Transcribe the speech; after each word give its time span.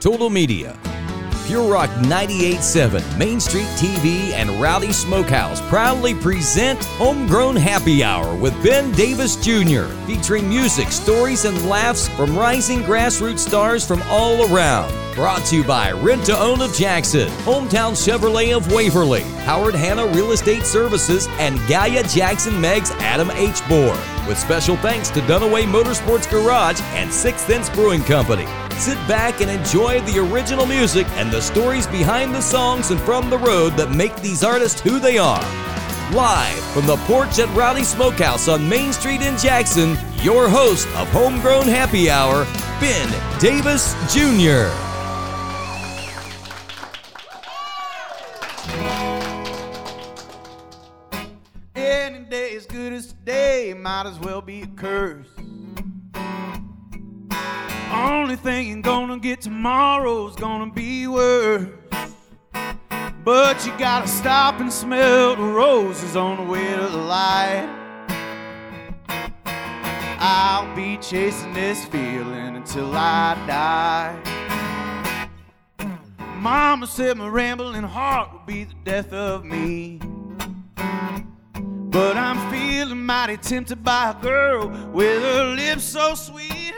Total 0.00 0.30
Media. 0.30 0.78
Pure 1.46 1.70
Rock 1.72 1.90
98.7, 1.90 3.18
Main 3.18 3.38
Street 3.38 3.68
TV, 3.76 4.32
and 4.32 4.50
Rowdy 4.60 4.92
Smokehouse 4.92 5.60
proudly 5.68 6.12
present 6.12 6.82
Homegrown 6.96 7.54
Happy 7.54 8.02
Hour 8.02 8.34
with 8.34 8.52
Ben 8.64 8.90
Davis 8.92 9.36
Jr., 9.36 9.84
featuring 10.06 10.48
music, 10.48 10.88
stories, 10.88 11.44
and 11.44 11.68
laughs 11.68 12.08
from 12.08 12.36
rising 12.36 12.80
grassroots 12.80 13.38
stars 13.38 13.86
from 13.86 14.02
all 14.08 14.52
around. 14.52 14.92
Brought 15.14 15.44
to 15.46 15.56
you 15.58 15.64
by 15.64 15.92
Rent 15.92 16.26
to 16.26 16.36
Own 16.36 16.60
of 16.60 16.74
Jackson, 16.74 17.28
Hometown 17.44 17.92
Chevrolet 17.92 18.56
of 18.56 18.72
Waverly, 18.72 19.22
Howard 19.44 19.76
Hanna 19.76 20.04
Real 20.08 20.32
Estate 20.32 20.64
Services, 20.64 21.28
and 21.38 21.64
Gallia 21.68 22.02
Jackson 22.02 22.60
Meigs 22.60 22.90
Adam 22.98 23.30
H. 23.30 23.66
Board. 23.68 24.00
With 24.26 24.36
special 24.36 24.76
thanks 24.78 25.10
to 25.10 25.20
Dunaway 25.20 25.62
Motorsports 25.62 26.28
Garage 26.28 26.80
and 26.94 27.12
Sixth 27.12 27.46
Sense 27.46 27.70
Brewing 27.70 28.02
Company. 28.02 28.46
Sit 28.78 28.98
back 29.08 29.40
and 29.40 29.50
enjoy 29.50 30.00
the 30.02 30.18
original 30.18 30.66
music 30.66 31.06
and 31.12 31.30
the 31.32 31.40
stories 31.40 31.86
behind 31.86 32.34
the 32.34 32.42
songs 32.42 32.90
and 32.90 33.00
from 33.00 33.30
the 33.30 33.38
road 33.38 33.70
that 33.72 33.90
make 33.90 34.14
these 34.16 34.44
artists 34.44 34.80
who 34.80 35.00
they 35.00 35.16
are. 35.16 35.40
Live 36.12 36.62
from 36.72 36.86
the 36.86 36.96
porch 36.98 37.38
at 37.38 37.48
Rowdy 37.56 37.82
Smokehouse 37.82 38.48
on 38.48 38.68
Main 38.68 38.92
Street 38.92 39.22
in 39.22 39.36
Jackson, 39.38 39.96
your 40.22 40.48
host 40.48 40.86
of 40.88 41.08
Homegrown 41.08 41.66
Happy 41.66 42.10
Hour, 42.10 42.44
Ben 42.78 43.08
Davis 43.40 43.94
Jr. 44.14 44.70
Any 51.74 52.24
day 52.26 52.54
as 52.54 52.66
good 52.66 52.92
as 52.92 53.08
today 53.08 53.74
might 53.74 54.06
as 54.06 54.18
well 54.20 54.42
be 54.42 54.62
a 54.62 54.66
curse. 54.66 55.45
Only 57.96 58.36
thing 58.36 58.68
you're 58.68 58.82
gonna 58.82 59.18
get 59.18 59.40
tomorrow's 59.40 60.36
gonna 60.36 60.70
be 60.70 61.06
worse. 61.06 61.68
But 63.24 63.66
you 63.66 63.72
gotta 63.78 64.06
stop 64.06 64.60
and 64.60 64.72
smell 64.72 65.34
the 65.34 65.42
roses 65.42 66.14
on 66.14 66.36
the 66.36 66.42
way 66.44 66.64
to 66.76 66.88
the 66.88 66.96
light. 66.96 67.68
I'll 70.18 70.74
be 70.76 70.96
chasing 70.98 71.52
this 71.52 71.84
feeling 71.86 72.56
until 72.56 72.94
I 72.94 73.34
die. 73.46 74.16
Mama 76.36 76.86
said 76.86 77.16
my 77.16 77.26
rambling 77.26 77.82
heart 77.82 78.32
would 78.32 78.46
be 78.46 78.64
the 78.64 78.74
death 78.84 79.12
of 79.12 79.44
me. 79.44 80.00
But 81.56 82.16
I'm 82.16 82.38
feeling 82.52 83.04
mighty 83.04 83.38
tempted 83.38 83.82
by 83.82 84.10
a 84.10 84.22
girl 84.22 84.68
with 84.92 85.22
her 85.22 85.54
lips 85.54 85.84
so 85.84 86.14
sweet. 86.14 86.74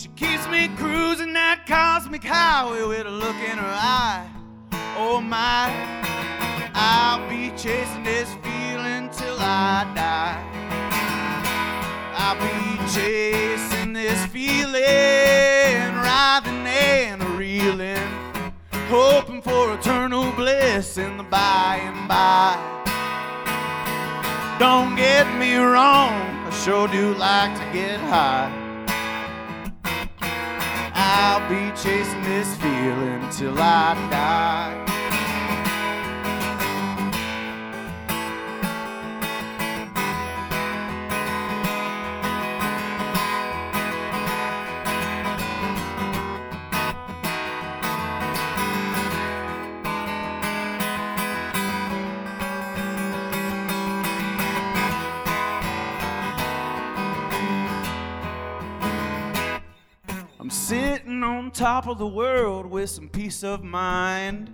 She 0.00 0.08
keeps 0.16 0.48
me 0.48 0.68
cruising 0.78 1.34
that 1.34 1.66
cosmic 1.66 2.24
highway 2.24 2.84
with 2.84 3.06
a 3.06 3.10
look 3.10 3.36
in 3.36 3.58
her 3.58 3.74
eye. 3.76 4.26
Oh 4.96 5.20
my, 5.20 5.68
I'll 6.72 7.28
be 7.28 7.50
chasing 7.50 8.02
this 8.02 8.30
feeling 8.42 9.10
till 9.10 9.36
I 9.38 9.84
die. 9.94 10.40
I'll 12.16 12.40
be 12.40 12.78
chasing 12.94 13.92
this 13.92 14.24
feeling, 14.32 15.94
writhing 16.00 16.66
and 16.66 17.22
reeling, 17.36 18.08
hoping 18.88 19.42
for 19.42 19.74
eternal 19.74 20.32
bliss 20.32 20.96
in 20.96 21.18
the 21.18 21.24
by 21.24 21.78
and 21.82 22.08
by. 22.08 22.56
Don't 24.58 24.96
get 24.96 25.26
me 25.38 25.56
wrong, 25.56 26.14
I 26.46 26.50
sure 26.64 26.88
do 26.88 27.12
like 27.16 27.54
to 27.54 27.78
get 27.78 28.00
high. 28.00 28.69
I'll 31.12 31.42
be 31.48 31.70
chasing 31.76 32.22
this 32.22 32.54
feeling 32.56 33.28
till 33.30 33.58
I 33.58 33.94
die. 34.10 34.99
Top 61.60 61.86
of 61.86 61.98
the 61.98 62.06
world 62.06 62.64
with 62.64 62.88
some 62.88 63.06
peace 63.06 63.44
of 63.44 63.62
mind. 63.62 64.50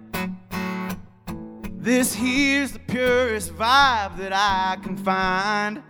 This 1.71 2.13
here's 2.13 2.73
the 2.73 2.81
purest 2.81 3.53
vibe 3.55 4.17
that 4.17 4.33
I 4.33 4.77
can 4.83 4.97
find. 4.97 5.85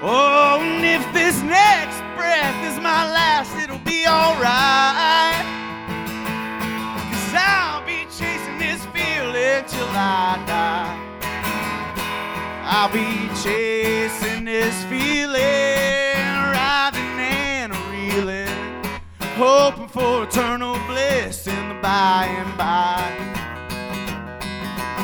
Oh, 0.00 0.60
and 0.62 0.82
if 0.82 1.04
this 1.12 1.38
next 1.42 1.98
breath 2.16 2.56
is 2.64 2.80
my 2.80 3.04
last, 3.12 3.54
it'll 3.62 3.76
be 3.84 4.06
alright. 4.06 5.44
Cause 7.12 7.34
I'll 7.36 7.84
be 7.84 8.06
chasing 8.16 8.58
this 8.58 8.80
feeling 8.86 9.66
till 9.68 9.92
I 9.92 10.42
die. 10.46 10.96
I'll 12.64 12.88
be 12.88 13.28
chasing 13.42 14.46
this 14.46 14.82
feeling, 14.84 16.24
riding 16.56 17.20
and 17.20 17.76
reeling, 17.92 18.48
hoping 19.36 19.83
for 19.94 20.24
eternal 20.24 20.76
bliss 20.88 21.46
in 21.46 21.68
the 21.68 21.74
by 21.76 22.26
and 22.26 22.58
by. 22.58 22.98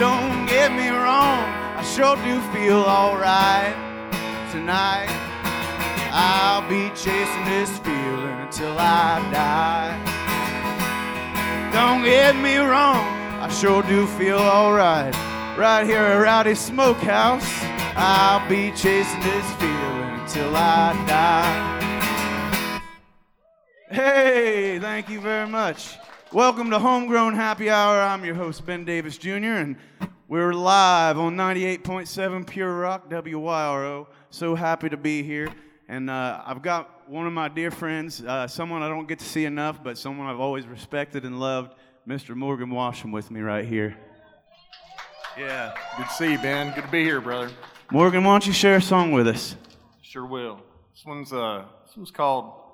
Don't 0.00 0.46
get 0.46 0.72
me 0.72 0.88
wrong, 0.88 1.46
I 1.78 1.82
sure 1.94 2.16
do 2.16 2.40
feel 2.50 2.82
alright 2.82 3.72
tonight. 4.50 5.06
I'll 6.10 6.68
be 6.68 6.88
chasing 6.96 7.44
this 7.44 7.70
feeling 7.78 8.36
until 8.40 8.76
I 8.76 9.20
die. 9.30 9.94
Don't 11.72 12.02
get 12.02 12.34
me 12.34 12.56
wrong, 12.56 13.06
I 13.40 13.48
sure 13.48 13.84
do 13.84 14.08
feel 14.18 14.40
alright. 14.40 15.14
Right 15.56 15.86
here 15.86 16.02
at 16.02 16.16
Rowdy 16.16 16.56
Smokehouse, 16.56 17.48
I'll 17.94 18.42
be 18.48 18.72
chasing 18.72 19.20
this 19.20 19.52
feeling 19.60 20.20
until 20.20 20.56
I 20.56 20.94
die. 21.06 21.89
Hey, 23.92 24.78
thank 24.78 25.08
you 25.08 25.20
very 25.20 25.48
much. 25.48 25.98
Welcome 26.32 26.70
to 26.70 26.78
Homegrown 26.78 27.34
Happy 27.34 27.70
Hour. 27.70 28.00
I'm 28.00 28.24
your 28.24 28.36
host, 28.36 28.64
Ben 28.64 28.84
Davis 28.84 29.18
Jr., 29.18 29.56
and 29.58 29.76
we're 30.28 30.52
live 30.52 31.18
on 31.18 31.34
98.7 31.34 32.46
Pure 32.46 32.72
Rock 32.72 33.10
WYRO. 33.10 34.06
So 34.30 34.54
happy 34.54 34.90
to 34.90 34.96
be 34.96 35.24
here. 35.24 35.52
And 35.88 36.08
uh, 36.08 36.40
I've 36.46 36.62
got 36.62 37.10
one 37.10 37.26
of 37.26 37.32
my 37.32 37.48
dear 37.48 37.72
friends, 37.72 38.22
uh, 38.22 38.46
someone 38.46 38.84
I 38.84 38.88
don't 38.88 39.08
get 39.08 39.18
to 39.18 39.24
see 39.24 39.44
enough, 39.44 39.82
but 39.82 39.98
someone 39.98 40.28
I've 40.28 40.38
always 40.38 40.68
respected 40.68 41.24
and 41.24 41.40
loved, 41.40 41.74
Mr. 42.06 42.36
Morgan 42.36 42.68
Washam, 42.68 43.10
with 43.10 43.28
me 43.32 43.40
right 43.40 43.64
here. 43.64 43.96
Yeah, 45.36 45.74
good 45.96 46.06
to 46.06 46.12
see 46.12 46.30
you, 46.30 46.38
Ben. 46.38 46.72
Good 46.76 46.84
to 46.84 46.90
be 46.92 47.02
here, 47.02 47.20
brother. 47.20 47.50
Morgan, 47.90 48.22
why 48.22 48.34
don't 48.34 48.46
you 48.46 48.52
share 48.52 48.76
a 48.76 48.82
song 48.82 49.10
with 49.10 49.26
us? 49.26 49.56
Sure 50.00 50.26
will. 50.26 50.60
This 50.94 51.04
one's 51.04 51.32
uh, 51.32 51.64
this 51.84 51.96
one's 51.96 52.12
called 52.12 52.69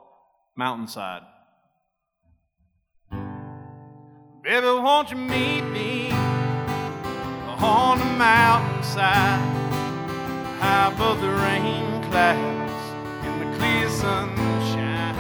Mountainside. 0.58 1.20
Baby, 4.42 4.66
won't 4.66 5.10
you 5.10 5.18
meet 5.18 5.60
me 5.60 6.10
on 7.58 7.98
the 7.98 8.06
mountainside, 8.06 9.38
high 10.58 10.90
above 10.94 11.20
the 11.20 11.28
rain 11.28 12.02
clouds 12.04 12.72
in 13.26 13.38
the 13.38 13.56
clear 13.58 13.88
sunshine? 13.90 15.14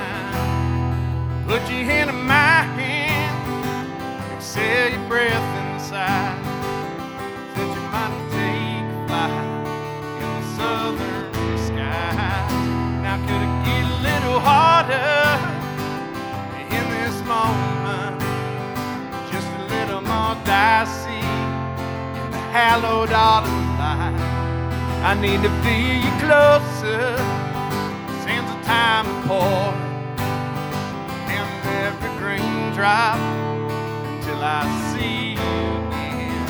Put 1.46 1.60
your 1.70 1.84
hand 1.84 2.08
in 2.08 2.22
my 2.22 2.62
hand, 2.78 4.32
exhale 4.38 4.90
your 4.90 5.06
breath 5.06 5.74
inside. 5.74 6.35
Moment? 17.46 18.20
Just 19.32 19.48
a 19.60 19.64
little 19.74 20.02
more 20.12 20.34
dicey 20.44 21.24
in 22.20 22.28
the 22.36 22.42
hallowed 22.56 23.12
autumn 23.12 23.66
light. 23.80 24.16
I 25.10 25.12
need 25.24 25.40
to 25.46 25.52
feel 25.62 25.96
you 26.04 26.12
closer 26.24 27.04
since 28.24 28.46
the 28.52 28.58
time 28.74 29.06
poured 29.26 29.78
and 31.36 31.50
every 31.84 32.12
green 32.22 32.72
drop 32.74 33.18
until 34.10 34.40
I 34.42 34.62
see 34.90 35.18
you 35.38 35.56
again. 35.88 36.46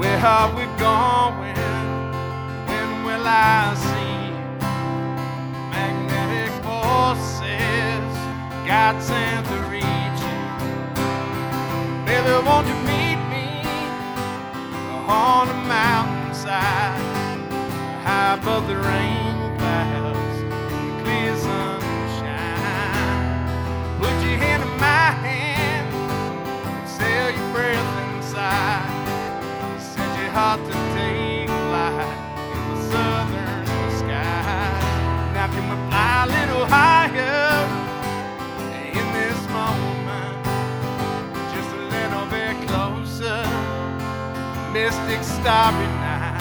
Where 0.00 0.20
are 0.36 0.50
we 0.58 0.64
going? 0.88 1.58
When 2.68 2.88
will 3.06 3.26
I 3.26 3.74
see 3.88 4.18
magnetic 5.74 6.52
forces? 6.66 8.10
God 8.66 8.94
sent 9.02 9.46
you. 9.50 9.67
Baby, 12.08 12.32
won't 12.46 12.66
you 12.66 12.74
meet 12.88 13.20
me 13.28 13.46
on 15.06 15.46
a 15.50 15.58
mountainside, 15.68 16.98
high 18.02 18.32
above 18.40 18.66
the 18.66 18.76
rain 18.76 19.58
clouds 19.58 20.38
and 20.40 21.04
clear 21.04 21.36
sunshine? 21.36 22.78
Put 24.00 24.16
your 24.24 24.38
hand 24.38 24.62
in 24.62 24.70
my 24.80 25.10
hand, 25.26 25.88
sell 26.88 27.30
your 27.30 27.48
breath 27.52 27.92
inside, 28.14 28.88
set 29.78 30.10
your 30.18 30.30
heart 30.30 30.60
to 30.64 30.72
take 30.96 31.50
flight 31.68 32.16
in 32.54 32.62
the 32.70 32.78
southern 32.90 33.66
sky. 33.98 35.32
Now 35.34 35.46
can 35.48 35.64
we 35.68 35.76
fly 35.90 36.24
a 36.24 36.26
little 36.26 36.64
higher? 36.64 37.47
Mystic 44.78 45.22
starry 45.24 45.88
night. 46.06 46.38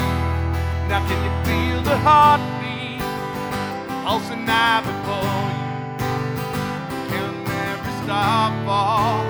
Now 0.90 1.02
can 1.08 1.20
you 1.26 1.34
feel 1.48 1.80
the 1.82 1.98
heartbeat 2.08 3.02
pulsing 4.06 4.46
now 4.46 4.78
before 4.90 5.46
you? 5.58 5.74
Counting 7.10 7.48
every 7.72 7.94
star 8.04 8.46
fall 8.66 9.26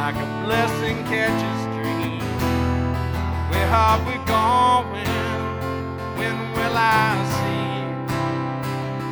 like 0.00 0.16
a 0.26 0.28
blessing 0.44 0.96
catches 1.12 1.60
dream. 1.76 2.20
Where 3.50 3.70
are 3.86 4.00
we 4.08 4.16
going? 4.38 5.22
When 6.18 6.36
will 6.54 6.76
I 6.76 7.10
see 7.36 7.72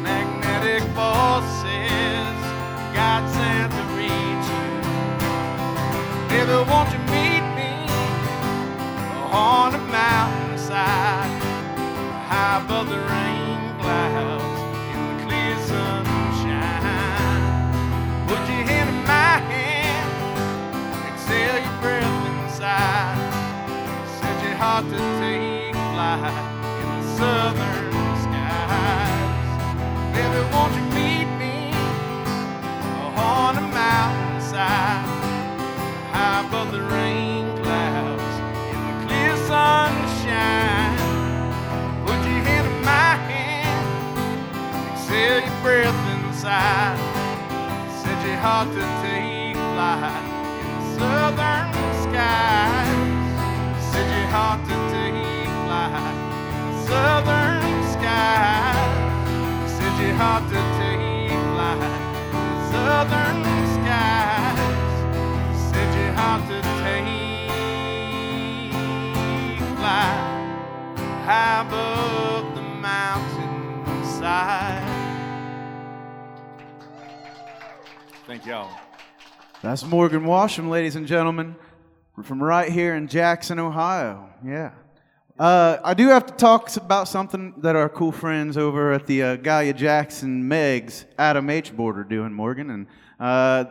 magnetic 0.08 0.82
forces 0.98 2.36
God 2.98 3.22
sent 3.36 3.72
to 3.76 3.84
reach 3.98 4.48
you? 4.58 4.72
Baby, 6.28 6.56
won't 6.70 6.90
you 6.92 7.00
meet 7.14 7.31
me 7.31 7.31
on 9.32 9.74
a 9.74 9.78
mountainside, 9.78 11.42
high 12.28 12.60
above 12.62 12.86
the 12.88 12.98
rain 12.98 13.58
clouds 13.80 14.60
in 14.92 15.00
the 15.08 15.16
clear 15.24 15.56
sunshine? 15.64 16.92
Put 18.28 18.40
your 18.50 18.62
hand 18.68 18.88
in 18.90 19.00
my 19.04 19.40
hand, 19.52 20.12
exhale 21.14 21.58
your 21.64 21.76
breath 21.80 22.26
inside. 22.44 23.16
Set 24.20 24.36
your 24.44 24.56
heart 24.56 24.84
to 24.90 24.98
take 25.20 25.74
flight 25.92 26.36
in 26.82 26.88
the 27.00 27.06
southern 27.16 27.92
skies. 28.24 29.48
Baby, 30.12 30.40
won't 30.52 30.72
you 30.76 30.84
meet 30.92 31.28
me 31.40 31.56
on 33.16 33.56
a 33.56 33.64
mountainside, 33.80 35.08
high 36.12 36.44
above 36.46 36.70
the 36.72 36.82
rain 36.82 37.41
Put 42.06 42.20
your 42.28 42.42
hand 42.48 42.66
in 42.66 42.76
my 42.84 43.10
hand, 43.28 43.86
exhale 44.92 45.40
your 45.40 45.56
breath 45.62 46.02
inside. 46.14 46.98
To 48.02 48.84
take 49.02 49.56
flight 49.56 50.22
in 50.60 50.68
the 50.74 50.82
southern 50.98 51.72
skies. 52.04 53.00
Set 53.90 54.08
your 54.16 54.28
heart 54.34 54.60
to 54.68 54.76
take 54.92 55.50
flight 55.64 55.94
in 56.52 56.62
the 56.70 56.78
southern 56.86 57.64
skies. 57.94 59.72
To 59.78 59.86
take 60.78 61.32
flight 61.54 61.82
in 61.82 61.94
the 62.32 62.54
southern 62.70 63.38
skies. 63.74 64.60
To 66.48 66.71
high 71.22 71.60
above 71.66 72.54
the 72.56 72.62
mountainside. 72.62 73.22
Thank 78.26 78.44
y'all. 78.44 78.70
That's 79.62 79.84
Morgan 79.84 80.24
Washam, 80.24 80.68
ladies 80.68 80.96
and 80.96 81.06
gentlemen, 81.06 81.54
from 82.24 82.42
right 82.42 82.72
here 82.72 82.96
in 82.96 83.06
Jackson, 83.06 83.60
Ohio. 83.60 84.30
Yeah. 84.44 84.72
Uh, 85.38 85.78
I 85.84 85.94
do 85.94 86.08
have 86.08 86.26
to 86.26 86.32
talk 86.34 86.76
about 86.76 87.06
something 87.06 87.54
that 87.58 87.76
our 87.76 87.88
cool 87.88 88.10
friends 88.10 88.56
over 88.56 88.92
at 88.92 89.06
the 89.06 89.22
uh, 89.22 89.36
Gallia 89.36 89.72
Jackson 89.74 90.48
Meigs 90.48 91.06
Adam 91.18 91.48
H 91.48 91.74
board 91.76 91.98
are 91.98 92.04
doing, 92.04 92.32
Morgan, 92.32 92.70
and 92.70 92.86
uh, 93.20 93.66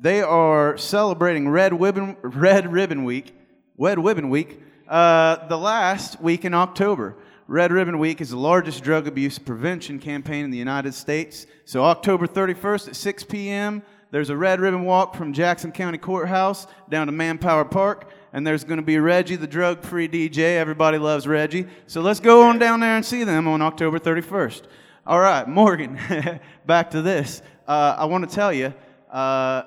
they 0.00 0.22
are 0.22 0.78
celebrating 0.78 1.48
Red 1.48 1.78
Ribbon 1.78 2.16
Red 2.22 2.72
Ribbon 2.72 3.04
Week, 3.04 3.34
Red 3.76 4.02
Ribbon 4.02 4.30
Week, 4.30 4.60
uh, 4.90 5.46
the 5.46 5.56
last 5.56 6.20
week 6.20 6.44
in 6.44 6.52
October. 6.52 7.16
Red 7.46 7.72
Ribbon 7.72 7.98
Week 7.98 8.20
is 8.20 8.30
the 8.30 8.36
largest 8.36 8.82
drug 8.82 9.06
abuse 9.06 9.38
prevention 9.38 9.98
campaign 9.98 10.44
in 10.44 10.50
the 10.50 10.58
United 10.58 10.94
States. 10.94 11.46
So 11.64 11.84
October 11.84 12.26
31st 12.26 12.88
at 12.88 12.96
6 12.96 13.24
p.m. 13.24 13.82
There's 14.10 14.30
a 14.30 14.36
red 14.36 14.60
ribbon 14.60 14.84
walk 14.84 15.14
from 15.14 15.32
Jackson 15.32 15.70
County 15.70 15.98
Courthouse 15.98 16.66
down 16.88 17.06
to 17.06 17.12
Manpower 17.12 17.64
Park, 17.64 18.10
and 18.32 18.44
there's 18.44 18.64
going 18.64 18.78
to 18.78 18.84
be 18.84 18.98
Reggie, 18.98 19.36
the 19.36 19.46
drug-free 19.46 20.08
DJ. 20.08 20.56
Everybody 20.56 20.98
loves 20.98 21.28
Reggie. 21.28 21.66
So 21.86 22.00
let's 22.00 22.18
go 22.18 22.42
on 22.42 22.58
down 22.58 22.80
there 22.80 22.96
and 22.96 23.06
see 23.06 23.22
them 23.22 23.46
on 23.46 23.62
October 23.62 24.00
31st. 24.00 24.62
All 25.06 25.20
right, 25.20 25.46
Morgan, 25.48 25.98
back 26.66 26.90
to 26.90 27.02
this. 27.02 27.42
Uh, 27.66 27.94
I 27.96 28.06
want 28.06 28.28
to 28.28 28.34
tell 28.34 28.52
you, 28.52 28.74
uh, 29.12 29.62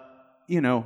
you 0.47 0.59
know, 0.59 0.85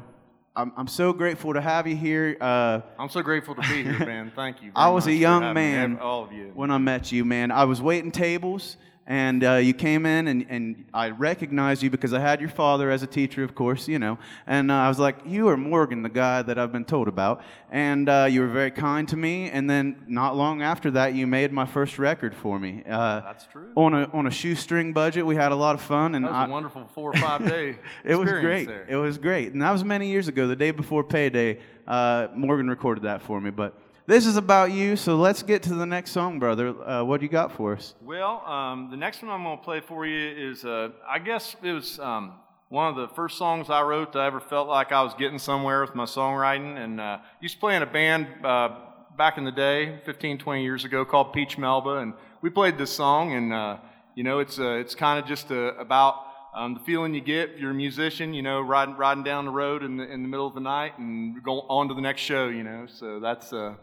I'm, 0.58 0.74
I'm 0.76 0.88
so 0.88 1.14
grateful 1.14 1.54
to 1.54 1.62
have 1.62 1.86
you 1.86 1.96
here. 1.96 2.36
Uh, 2.42 2.82
I'm 2.98 3.10
so 3.10 3.22
grateful 3.22 3.54
to 3.54 3.62
be 3.62 3.84
here, 3.84 4.00
man. 4.00 4.32
Thank 4.36 4.64
you. 4.64 4.72
I 4.76 4.90
was 4.90 5.06
a 5.06 5.14
young 5.14 5.54
man 5.54 6.00
all 6.00 6.24
of 6.24 6.32
you. 6.32 6.50
when 6.56 6.72
I 6.72 6.80
met 6.80 7.12
you, 7.12 7.24
man. 7.24 7.52
I 7.52 7.66
was 7.66 7.80
waiting 7.80 8.12
tables, 8.12 8.76
and 9.10 9.42
uh, 9.42 9.54
you 9.54 9.74
came 9.74 10.06
in, 10.06 10.28
and, 10.28 10.46
and 10.50 10.86
I 10.94 11.12
recognized 11.12 11.82
you 11.82 11.90
because 11.90 12.14
I 12.14 12.20
had 12.20 12.42
your 12.42 12.50
father 12.50 12.92
as 12.92 13.04
a 13.04 13.08
teacher, 13.08 13.42
of 13.42 13.56
course, 13.56 13.88
you 13.88 14.00
know. 14.00 14.20
And 14.46 14.70
uh, 14.70 14.76
I 14.76 14.90
was 14.90 15.00
like, 15.00 15.16
You 15.26 15.48
are 15.48 15.56
Morgan, 15.56 16.04
the 16.04 16.10
guy 16.10 16.42
that 16.42 16.60
I've 16.60 16.74
been 16.74 16.84
told 16.84 17.08
about. 17.08 17.42
And 17.72 18.10
uh, 18.10 18.28
you 18.30 18.42
were 18.42 18.50
very 18.50 18.70
kind 18.70 19.08
to 19.08 19.16
me. 19.16 19.50
And 19.50 19.70
then 19.70 20.04
not 20.08 20.36
long 20.36 20.62
after 20.62 20.92
that, 20.92 21.14
you 21.14 21.26
made 21.26 21.54
my 21.54 21.66
first 21.66 21.98
record 21.98 22.36
for 22.36 22.60
me. 22.60 22.84
Uh, 22.86 23.22
That's 23.22 23.46
true. 23.46 23.72
on 23.76 23.94
a, 23.94 24.10
on 24.12 24.28
a 24.28 24.32
shoestring 24.32 24.92
budget. 24.92 25.26
We 25.26 25.38
had 25.38 25.54
a 25.54 25.56
lot 25.56 25.76
of 25.76 25.82
fun. 25.82 26.14
And 26.14 26.26
That 26.26 26.32
was 26.32 26.42
I, 26.42 26.46
a 26.46 26.50
wonderful 26.50 26.86
four 26.94 27.12
or 27.12 27.18
five 27.18 27.48
day. 27.48 27.78
it 28.04 28.16
was 28.16 28.30
great. 28.30 28.68
There. 28.68 28.86
It 28.90 28.98
was 28.98 29.18
great. 29.18 29.54
And 29.54 29.62
that 29.62 29.72
was 29.72 29.86
many 29.86 30.10
years 30.10 30.28
ago, 30.28 30.48
the 30.48 30.56
day 30.56 30.72
before 30.72 31.06
payday. 31.06 31.60
Uh, 31.88 32.28
Morgan 32.36 32.70
recorded 32.70 33.06
that 33.06 33.22
for 33.22 33.40
me. 33.40 33.52
But 33.52 33.74
this 34.08 34.26
is 34.26 34.38
about 34.38 34.72
you, 34.72 34.96
so 34.96 35.18
let's 35.18 35.44
get 35.44 35.62
to 35.64 35.76
the 35.76 35.86
next 35.86 36.12
song, 36.12 36.40
brother. 36.40 36.70
Uh, 36.70 37.04
what 37.04 37.20
do 37.20 37.26
you 37.26 37.32
got 37.32 37.52
for 37.52 37.74
us? 37.74 37.94
Well, 38.02 38.42
um, 38.46 38.90
the 38.90 38.96
next 38.96 39.22
one 39.22 39.30
I'm 39.30 39.44
going 39.44 39.58
to 39.58 39.64
play 39.64 39.82
for 39.82 40.06
you 40.06 40.50
is, 40.50 40.64
uh, 40.64 40.90
I 41.08 41.20
guess 41.20 41.58
it 41.62 41.74
was 41.74 42.00
um, 42.00 42.36
one 42.70 42.88
of 42.88 42.96
the 42.96 43.14
first 43.16 43.38
songs 43.38 43.70
I 43.70 43.82
wrote 43.82 44.14
that 44.14 44.20
I 44.20 44.28
ever 44.28 44.40
felt 44.40 44.70
like 44.70 44.94
I 44.94 45.04
was 45.04 45.14
getting 45.16 45.40
somewhere 45.40 45.82
with 45.82 45.94
my 45.94 46.06
songwriting. 46.06 46.78
And 46.78 47.02
uh, 47.02 47.20
used 47.42 47.56
to 47.56 47.60
play 47.60 47.76
in 47.76 47.84
a 47.84 47.86
band 47.86 48.28
uh, 48.46 48.70
back 49.18 49.38
in 49.38 49.44
the 49.44 49.52
day, 49.52 50.00
15, 50.06 50.38
20 50.38 50.64
years 50.64 50.86
ago, 50.86 51.04
called 51.04 51.34
Peach 51.34 51.58
Melba, 51.58 51.98
and 51.98 52.14
we 52.42 52.50
played 52.50 52.78
this 52.78 52.92
song. 52.92 53.34
And 53.34 53.52
uh, 53.52 53.78
you 54.16 54.24
know, 54.24 54.40
it's 54.40 54.58
uh, 54.58 54.72
it's 54.76 54.96
kind 54.96 55.20
of 55.20 55.28
just 55.28 55.52
about 55.52 56.28
um, 56.58 56.74
the 56.74 56.80
feeling 56.80 57.14
you 57.14 57.22
get 57.22 57.52
if 57.52 57.60
you're 57.60 57.72
a 57.72 57.76
musician, 57.76 58.34
you 58.34 58.42
know, 58.42 58.62
riding 58.62 58.96
riding 58.96 59.24
down 59.24 59.46
the 59.46 59.52
road 59.52 59.84
in 59.84 59.98
the 59.98 60.12
in 60.12 60.24
the 60.24 60.28
middle 60.28 60.48
of 60.48 60.56
the 60.56 60.60
night 60.60 60.98
and 60.98 61.42
go 61.44 61.62
on 61.62 61.88
to 61.88 61.94
the 61.94 62.02
next 62.02 62.22
show, 62.22 62.48
you 62.48 62.64
know. 62.64 62.88
So 62.88 63.20
that's 63.20 63.54
uh, 63.54 63.76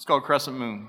it's 0.00 0.06
called 0.06 0.22
Crescent 0.22 0.56
Moon. 0.56 0.88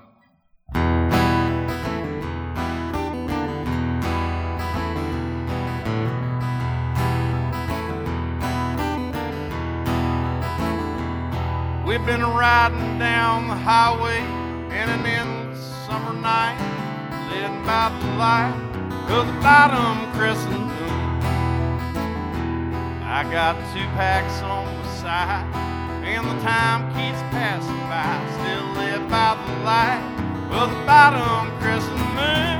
We've 11.86 12.06
been 12.06 12.22
riding 12.22 12.98
down 12.98 13.48
the 13.48 13.54
highway 13.54 14.16
in 14.16 14.88
an 14.88 15.04
endless 15.04 15.60
summer 15.84 16.14
night, 16.18 16.56
led 17.30 17.66
by 17.66 17.90
the 18.00 18.06
light 18.16 18.56
of 19.10 19.26
the 19.26 19.40
bottom 19.42 20.10
crescent 20.12 20.58
moon. 20.58 21.22
I 23.04 23.28
got 23.30 23.56
two 23.74 23.84
packs 23.92 24.40
on 24.40 24.64
the 24.82 24.88
side, 24.94 25.44
and 26.14 26.26
the 26.26 26.42
time 26.42 26.88
keeps 26.92 27.20
passing 27.30 27.74
by, 27.88 28.20
still 28.34 28.66
led 28.74 29.08
by 29.08 29.34
the 29.46 29.64
light 29.64 30.02
of 30.52 30.70
the 30.70 30.76
bottom 30.84 31.50
crescent 31.58 31.96
moon. 32.14 32.52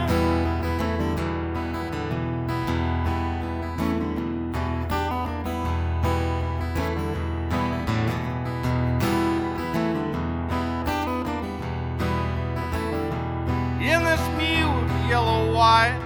In 13.83 14.03
this 14.05 14.25
mule 14.39 15.09
yellow 15.09 15.53
white, 15.53 15.99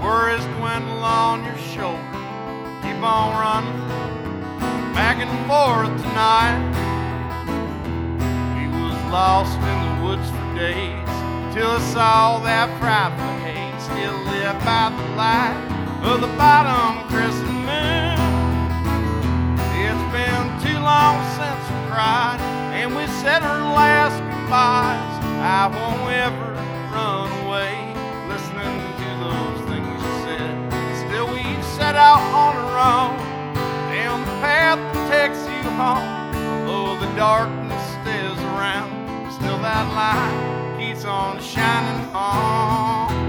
worries 0.00 0.44
dwindle 0.58 1.02
on 1.02 1.44
your 1.44 1.58
shoulder. 1.58 2.00
Keep 2.82 3.02
on 3.02 3.32
running, 3.40 4.94
back 4.94 5.16
and 5.18 5.30
forth 5.48 6.00
tonight. 6.00 6.65
Lost 9.10 9.56
in 9.56 9.78
the 9.86 10.04
woods 10.04 10.28
for 10.28 10.54
days 10.58 11.08
till 11.54 11.70
I 11.70 11.80
saw 11.94 12.38
that 12.40 12.68
frightful 12.78 13.32
haze 13.46 13.82
still 13.84 14.18
live 14.28 14.58
by 14.66 14.90
the 14.92 15.08
light 15.16 15.56
of 16.02 16.20
the 16.20 16.26
bottom 16.36 17.06
crescent 17.08 17.48
moon. 17.64 18.18
It's 19.78 20.06
been 20.12 20.46
too 20.60 20.78
long 20.82 21.22
since 21.38 21.62
we 21.70 21.78
cried 21.88 22.40
and 22.74 22.94
we 22.94 23.06
said 23.22 23.42
our 23.42 23.62
last 23.72 24.18
goodbyes. 24.20 25.14
I 25.40 25.70
won't 25.70 26.10
ever 26.10 26.52
run 26.92 27.30
away 27.46 27.94
listening 28.28 28.76
to 29.00 29.08
those 29.22 29.60
things 29.70 29.96
you 30.02 30.12
said. 30.26 30.52
Still, 31.06 31.28
we 31.30 31.42
set 31.78 31.94
out 31.94 32.20
on 32.34 32.56
our 32.58 32.76
own 32.76 33.16
down 33.94 34.20
the 34.20 34.36
path 34.44 34.78
that 34.92 35.06
takes 35.08 35.40
you 35.46 35.62
home. 35.78 36.10
Although 36.68 37.00
the 37.00 37.10
darkness 37.16 37.80
stays 38.02 38.38
around, 38.52 38.95
still 39.36 39.58
that 39.58 39.86
light 39.92 40.78
keeps 40.78 41.04
on 41.04 41.38
shining 41.42 42.08
on 42.14 43.25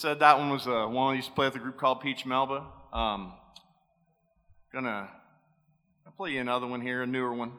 said, 0.00 0.20
that 0.20 0.38
one 0.38 0.48
was 0.48 0.66
uh, 0.66 0.86
one 0.86 1.12
I 1.12 1.16
used 1.16 1.28
to 1.28 1.34
play 1.34 1.46
with 1.46 1.56
a 1.56 1.58
group 1.58 1.76
called 1.76 2.00
Peach 2.00 2.24
Melba. 2.24 2.64
Um, 2.90 3.34
gonna 4.72 5.10
play 6.16 6.30
you 6.30 6.40
another 6.40 6.66
one 6.66 6.80
here, 6.80 7.02
a 7.02 7.06
newer 7.06 7.34
one. 7.34 7.52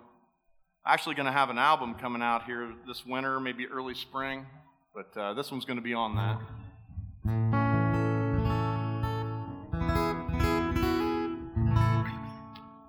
Actually, 0.86 1.14
gonna 1.14 1.32
have 1.32 1.52
an 1.52 1.60
album 1.60 1.94
coming 1.94 2.24
out 2.24 2.46
here 2.46 2.74
this 2.88 3.06
winter, 3.06 3.40
maybe 3.40 3.68
early 3.68 3.94
spring, 3.94 4.48
but 4.96 5.16
uh, 5.16 5.36
this 5.36 5.52
one's 5.52 5.66
gonna 5.66 5.82
be 5.82 5.94
on 5.94 6.16
that. 6.16 6.42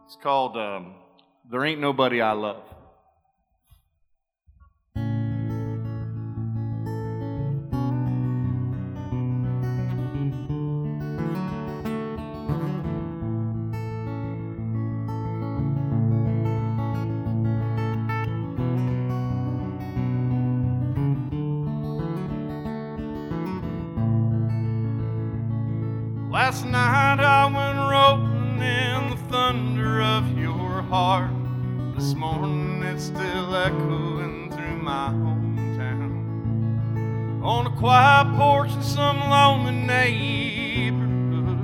It's 0.07 0.17
called 0.23 0.57
um, 0.57 0.95
"There 1.51 1.63
Ain't 1.63 1.81
Nobody 1.81 2.23
I 2.23 2.33
Love." 2.33 2.72
Last 26.53 26.67
night 26.67 27.19
I 27.19 27.47
went 27.47 27.79
rolling 27.79 28.61
in 28.61 29.09
the 29.09 29.17
thunder 29.33 30.03
of 30.03 30.37
your 30.37 30.83
heart. 30.83 31.31
This 31.97 32.13
morning 32.13 32.83
it's 32.83 33.05
still 33.05 33.57
echoing 33.57 34.51
through 34.51 34.77
my 34.83 35.09
hometown. 35.09 36.13
On 37.43 37.67
a 37.67 37.71
quiet 37.71 38.37
porch 38.37 38.71
in 38.71 38.83
some 38.83 39.19
lonely 39.31 39.73
neighborhood. 39.73 41.59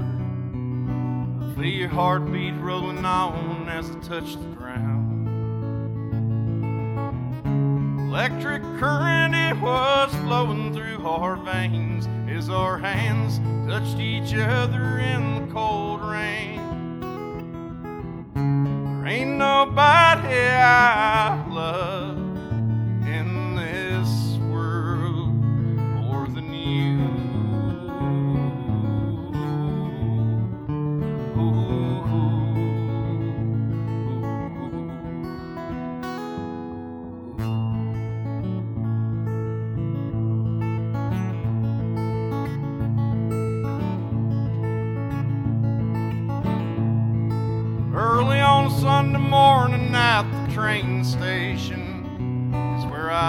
I 1.42 1.54
feel 1.54 1.66
your 1.66 1.88
heartbeat 1.90 2.54
rolling 2.54 3.04
on 3.04 3.68
as 3.68 3.90
I 3.90 3.98
touch 3.98 4.36
the 4.36 4.48
ground. 4.56 5.28
Electric 8.08 8.62
current, 8.80 9.34
it 9.34 9.60
was 9.60 10.10
flowing 10.24 10.72
through 10.72 11.06
our 11.06 11.36
veins 11.36 12.08
as 12.26 12.48
our 12.48 12.78
hands 12.78 13.38
touched 13.68 14.00
each 14.00 14.32
other 14.32 14.98
in 14.98 15.46
the 15.46 15.52
cold 15.52 16.00
rain. 16.00 16.56
There 18.34 19.06
ain't 19.06 19.32
nobody 19.36 20.34
I 20.56 21.37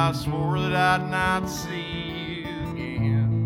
I 0.10 0.12
swore 0.12 0.60
that 0.60 0.74
I'd 0.74 1.12
not 1.12 1.48
see 1.48 2.42
you 2.42 2.48
again. 2.72 3.46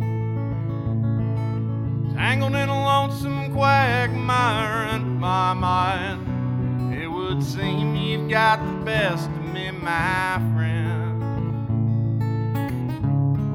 Tangled 2.16 2.56
in 2.56 2.70
a 2.70 2.86
lonesome 2.86 3.52
quagmire 3.52 4.96
in 4.96 5.20
my 5.20 5.52
mind, 5.52 6.94
it 6.94 7.10
would 7.10 7.44
seem 7.44 7.98
you've 7.98 8.30
got 8.30 8.66
the 8.66 8.86
best 8.86 9.30
of 9.30 9.54
me, 9.54 9.72
my 9.72 10.40
friend. 10.56 11.22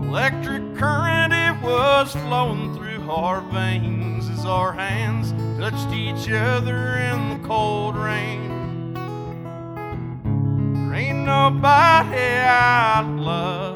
Electric 0.05 0.77
current, 0.77 1.33
it 1.33 1.63
was 1.63 2.13
flowing 2.13 2.75
through 2.75 3.11
our 3.11 3.41
veins 3.41 4.29
as 4.29 4.45
our 4.45 4.75
hands 4.75 5.33
touched 5.59 5.95
each 5.95 6.29
other 6.31 6.99
in 6.99 7.41
the 7.41 7.49
cold 7.49 7.97
rain. 7.97 8.48
Nobody 11.29 12.41
I 12.41 13.03
love 13.19 13.68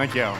Thank 0.00 0.14
you. 0.14 0.32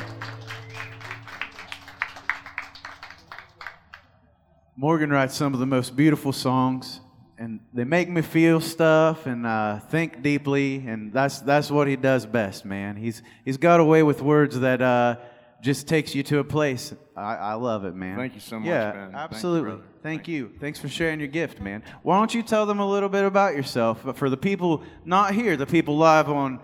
Morgan 4.75 5.11
writes 5.11 5.35
some 5.35 5.53
of 5.53 5.61
the 5.61 5.67
most 5.67 5.95
beautiful 5.95 6.33
songs, 6.33 7.03
and 7.37 7.61
they 7.75 7.85
make 7.85 8.09
me 8.09 8.23
feel 8.23 8.63
stuff 8.63 9.27
and 9.27 9.45
uh, 9.45 9.81
think 9.81 10.23
deeply, 10.23 10.77
and 10.87 11.13
that's 11.13 11.41
that's 11.41 11.71
what 11.71 11.89
he 11.89 11.97
does 11.97 12.25
best, 12.25 12.65
man. 12.65 12.97
He's 12.97 13.23
he's 13.45 13.59
got 13.59 13.81
a 13.81 13.85
way 13.85 14.03
with 14.03 14.23
words 14.23 14.59
that 14.61 14.81
uh, 14.81 15.17
just 15.61 15.87
takes 15.87 16.15
you 16.15 16.23
to 16.23 16.39
a 16.39 16.45
place. 16.45 16.95
I, 17.15 17.35
I 17.35 17.53
love 17.53 17.85
it, 17.85 17.95
man. 17.95 18.17
Thank 18.17 18.37
you 18.37 18.41
so 18.41 18.61
much, 18.61 18.67
yeah, 18.67 18.93
Ben. 18.93 19.01
Thank 19.01 19.13
you, 19.13 19.19
absolutely. 19.19 19.85
Thank 20.03 20.27
you. 20.27 20.53
Thanks 20.59 20.79
for 20.79 20.89
sharing 20.89 21.21
your 21.21 21.29
gift, 21.29 21.61
man. 21.61 21.83
Why 22.03 22.17
don't 22.17 22.33
you 22.33 22.43
tell 22.43 22.65
them 22.65 22.81
a 22.81 22.91
little 22.91 23.11
bit 23.11 23.27
about 23.27 23.55
yourself? 23.55 24.01
But 24.07 24.17
for 24.17 24.31
the 24.31 24.39
people 24.39 24.83
not 25.05 25.35
here, 25.35 25.59
the 25.59 25.67
people 25.67 25.99
live 25.99 26.31
on 26.31 26.61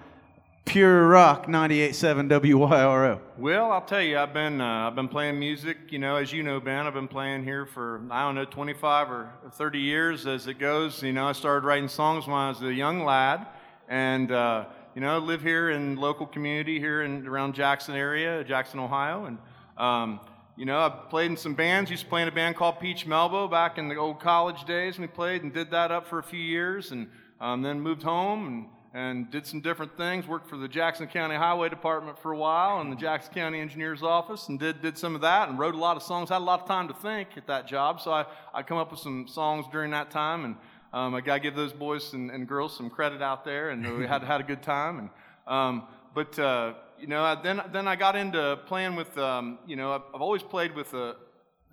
Pure 0.66 1.06
Rock 1.06 1.46
98.7 1.46 2.28
WYRO. 2.28 3.20
Well, 3.38 3.70
I'll 3.70 3.80
tell 3.80 4.02
you, 4.02 4.18
I've 4.18 4.34
been 4.34 4.60
uh, 4.60 4.88
I've 4.88 4.96
been 4.96 5.08
playing 5.08 5.38
music. 5.38 5.78
You 5.90 6.00
know, 6.00 6.16
as 6.16 6.32
you 6.32 6.42
know, 6.42 6.58
Ben, 6.58 6.88
I've 6.88 6.92
been 6.92 7.06
playing 7.06 7.44
here 7.44 7.66
for 7.66 8.02
I 8.10 8.24
don't 8.24 8.34
know 8.34 8.44
25 8.44 9.10
or 9.10 9.30
30 9.52 9.78
years 9.78 10.26
as 10.26 10.48
it 10.48 10.58
goes. 10.58 11.02
You 11.04 11.12
know, 11.12 11.28
I 11.28 11.32
started 11.32 11.64
writing 11.64 11.88
songs 11.88 12.26
when 12.26 12.36
I 12.36 12.48
was 12.48 12.60
a 12.62 12.74
young 12.74 13.04
lad, 13.04 13.46
and 13.88 14.32
uh, 14.32 14.66
you 14.96 15.00
know, 15.00 15.18
live 15.18 15.40
here 15.40 15.70
in 15.70 15.96
local 15.96 16.26
community 16.26 16.80
here 16.80 17.02
in 17.02 17.26
around 17.28 17.54
Jackson 17.54 17.94
area, 17.94 18.42
Jackson, 18.42 18.80
Ohio, 18.80 19.26
and 19.26 19.38
um, 19.78 20.20
you 20.56 20.66
know, 20.66 20.80
I've 20.80 21.08
played 21.08 21.30
in 21.30 21.36
some 21.36 21.54
bands. 21.54 21.92
Used 21.92 22.02
to 22.02 22.08
play 22.08 22.22
in 22.22 22.28
a 22.28 22.32
band 22.32 22.56
called 22.56 22.80
Peach 22.80 23.06
Melba 23.06 23.46
back 23.46 23.78
in 23.78 23.88
the 23.88 23.96
old 23.96 24.18
college 24.18 24.64
days. 24.64 24.98
We 24.98 25.06
played 25.06 25.44
and 25.44 25.54
did 25.54 25.70
that 25.70 25.92
up 25.92 26.08
for 26.08 26.18
a 26.18 26.24
few 26.24 26.40
years, 26.40 26.90
and 26.90 27.08
um, 27.40 27.62
then 27.62 27.80
moved 27.80 28.02
home 28.02 28.46
and 28.48 28.66
and 28.96 29.30
did 29.30 29.46
some 29.46 29.60
different 29.60 29.94
things. 29.98 30.26
Worked 30.26 30.48
for 30.48 30.56
the 30.56 30.68
Jackson 30.68 31.06
County 31.06 31.34
Highway 31.34 31.68
Department 31.68 32.18
for 32.18 32.32
a 32.32 32.36
while 32.36 32.80
and 32.80 32.90
the 32.90 32.96
Jackson 32.96 33.34
County 33.34 33.60
Engineer's 33.60 34.02
Office 34.02 34.48
and 34.48 34.58
did, 34.58 34.80
did 34.80 34.96
some 34.96 35.14
of 35.14 35.20
that 35.20 35.50
and 35.50 35.58
wrote 35.58 35.74
a 35.74 35.78
lot 35.78 35.98
of 35.98 36.02
songs. 36.02 36.30
Had 36.30 36.38
a 36.38 36.44
lot 36.44 36.62
of 36.62 36.66
time 36.66 36.88
to 36.88 36.94
think 36.94 37.28
at 37.36 37.46
that 37.46 37.68
job, 37.68 38.00
so 38.00 38.10
I, 38.10 38.24
I 38.54 38.62
come 38.62 38.78
up 38.78 38.90
with 38.90 39.00
some 39.00 39.28
songs 39.28 39.66
during 39.70 39.90
that 39.90 40.10
time. 40.10 40.46
And 40.46 40.56
um, 40.94 41.14
I 41.14 41.20
got 41.20 41.34
to 41.34 41.40
give 41.40 41.54
those 41.54 41.74
boys 41.74 42.14
and, 42.14 42.30
and 42.30 42.48
girls 42.48 42.74
some 42.74 42.88
credit 42.88 43.20
out 43.20 43.44
there, 43.44 43.68
and 43.68 43.98
we 43.98 44.06
had, 44.06 44.22
had 44.22 44.40
a 44.40 44.44
good 44.44 44.62
time. 44.62 44.98
And, 44.98 45.10
um, 45.46 45.82
but, 46.14 46.38
uh, 46.38 46.72
you 46.98 47.06
know, 47.06 47.38
then, 47.42 47.60
then 47.72 47.86
I 47.86 47.96
got 47.96 48.16
into 48.16 48.58
playing 48.64 48.96
with, 48.96 49.18
um, 49.18 49.58
you 49.66 49.76
know, 49.76 49.92
I've, 49.92 50.02
I've 50.14 50.22
always 50.22 50.42
played 50.42 50.74
with 50.74 50.94
uh, 50.94 51.12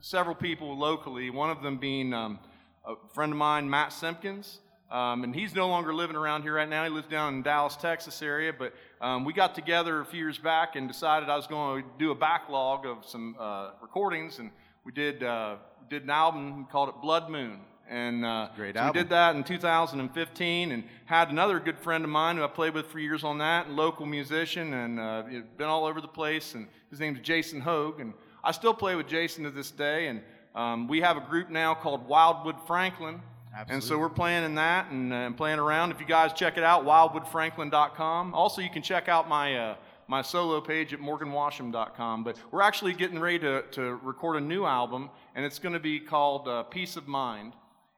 several 0.01 0.35
people 0.35 0.77
locally, 0.77 1.29
one 1.29 1.49
of 1.49 1.63
them 1.63 1.77
being 1.77 2.13
um, 2.13 2.39
a 2.85 2.95
friend 3.13 3.31
of 3.31 3.37
mine, 3.37 3.69
Matt 3.69 3.93
Simpkins. 3.93 4.59
Um, 4.93 5.23
and 5.23 5.33
he's 5.33 5.55
no 5.55 5.67
longer 5.67 5.91
living 5.91 6.15
around 6.15 6.43
here 6.43 6.53
right 6.53 6.69
now. 6.69 6.83
He 6.83 6.91
lives 6.91 7.07
down 7.07 7.33
in 7.33 7.41
Dallas, 7.41 7.75
Texas 7.75 8.21
area. 8.21 8.53
But 8.53 8.75
um, 9.01 9.25
we 9.25 9.33
got 9.33 9.55
together 9.55 10.01
a 10.01 10.05
few 10.05 10.19
years 10.19 10.37
back 10.37 10.75
and 10.75 10.87
decided 10.87 11.29
I 11.29 11.35
was 11.35 11.47
going 11.47 11.81
to 11.81 11.89
do 11.97 12.11
a 12.11 12.15
backlog 12.15 12.85
of 12.85 13.03
some 13.03 13.35
uh, 13.39 13.71
recordings, 13.81 14.37
and 14.37 14.51
we 14.85 14.91
did 14.91 15.23
uh, 15.23 15.55
did 15.89 16.03
an 16.03 16.11
album. 16.11 16.59
We 16.59 16.63
called 16.65 16.89
it 16.89 16.95
Blood 17.01 17.29
Moon. 17.31 17.61
And 17.89 18.23
uh, 18.23 18.49
Great 18.55 18.75
so 18.75 18.81
album. 18.81 18.95
we 18.95 19.03
did 19.03 19.09
that 19.09 19.35
in 19.35 19.43
2015, 19.43 20.71
and 20.71 20.83
had 21.05 21.29
another 21.31 21.59
good 21.59 21.79
friend 21.79 22.03
of 22.03 22.09
mine 22.11 22.37
who 22.37 22.43
I 22.43 22.47
played 22.47 22.75
with 22.75 22.85
for 22.85 22.99
years 22.99 23.23
on 23.23 23.39
that, 23.39 23.65
and 23.65 23.75
local 23.75 24.05
musician, 24.05 24.73
and 24.73 24.99
uh, 24.99 25.23
been 25.57 25.67
all 25.67 25.85
over 25.85 26.01
the 26.01 26.07
place. 26.07 26.53
And 26.53 26.67
his 26.91 26.99
name's 26.99 27.19
Jason 27.21 27.59
Hogue, 27.59 27.99
and 27.99 28.13
I 28.43 28.51
still 28.51 28.75
play 28.75 28.95
with 28.95 29.07
Jason 29.07 29.43
to 29.45 29.51
this 29.51 29.71
day. 29.71 30.07
And 30.07 30.21
um, 30.53 30.87
we 30.87 31.01
have 31.01 31.17
a 31.17 31.21
group 31.21 31.49
now 31.49 31.73
called 31.73 32.07
Wildwood 32.07 32.57
Franklin. 32.67 33.21
And 33.69 33.83
so 33.83 33.99
we're 33.99 34.09
playing 34.09 34.43
in 34.43 34.55
that 34.55 34.89
and, 34.89 35.13
uh, 35.13 35.31
playing 35.31 35.59
around. 35.59 35.91
If 35.91 35.99
you 35.99 36.05
guys 36.05 36.33
check 36.33 36.57
it 36.57 36.63
out, 36.63 36.85
wildwoodfranklin.com. 36.85 38.33
Also, 38.33 38.61
you 38.61 38.69
can 38.69 38.81
check 38.81 39.07
out 39.07 39.29
my, 39.29 39.55
uh, 39.55 39.75
my 40.07 40.21
solo 40.21 40.59
page 40.61 40.93
at 40.93 40.99
morganwasham.com. 40.99 42.23
But 42.23 42.37
we're 42.51 42.61
actually 42.61 42.93
getting 42.93 43.19
ready 43.19 43.39
to, 43.39 43.63
to 43.71 43.95
record 44.03 44.37
a 44.37 44.41
new 44.41 44.65
album, 44.65 45.09
and 45.35 45.45
it's 45.45 45.59
going 45.59 45.73
to 45.73 45.79
be 45.79 45.99
called 45.99 46.47
uh, 46.47 46.63
Peace 46.63 46.95
of 46.97 47.07
Mind. 47.07 47.53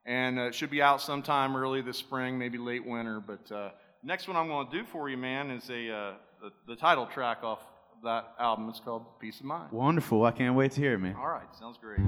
And 0.05 0.37
uh, 0.37 0.43
it 0.43 0.55
should 0.55 0.69
be 0.69 0.81
out 0.81 1.01
sometime 1.01 1.55
early 1.55 1.81
this 1.81 1.97
spring, 1.97 2.37
maybe 2.37 2.57
late 2.57 2.85
winter. 2.85 3.19
But 3.19 3.51
uh, 3.51 3.69
next 4.03 4.27
one 4.27 4.37
I'm 4.37 4.47
going 4.47 4.67
to 4.69 4.77
do 4.77 4.83
for 4.85 5.09
you, 5.09 5.17
man, 5.17 5.51
is 5.51 5.69
a, 5.69 5.91
uh, 5.91 6.13
the, 6.41 6.51
the 6.67 6.75
title 6.75 7.07
track 7.07 7.43
off 7.43 7.59
that 8.03 8.33
album. 8.39 8.69
It's 8.69 8.79
called 8.79 9.19
Peace 9.19 9.39
of 9.39 9.45
Mind. 9.45 9.71
Wonderful. 9.71 10.25
I 10.25 10.31
can't 10.31 10.55
wait 10.55 10.73
to 10.73 10.81
hear 10.81 10.93
it, 10.93 10.99
man. 10.99 11.15
All 11.15 11.27
right, 11.27 11.47
sounds 11.59 11.77
great. 11.77 11.99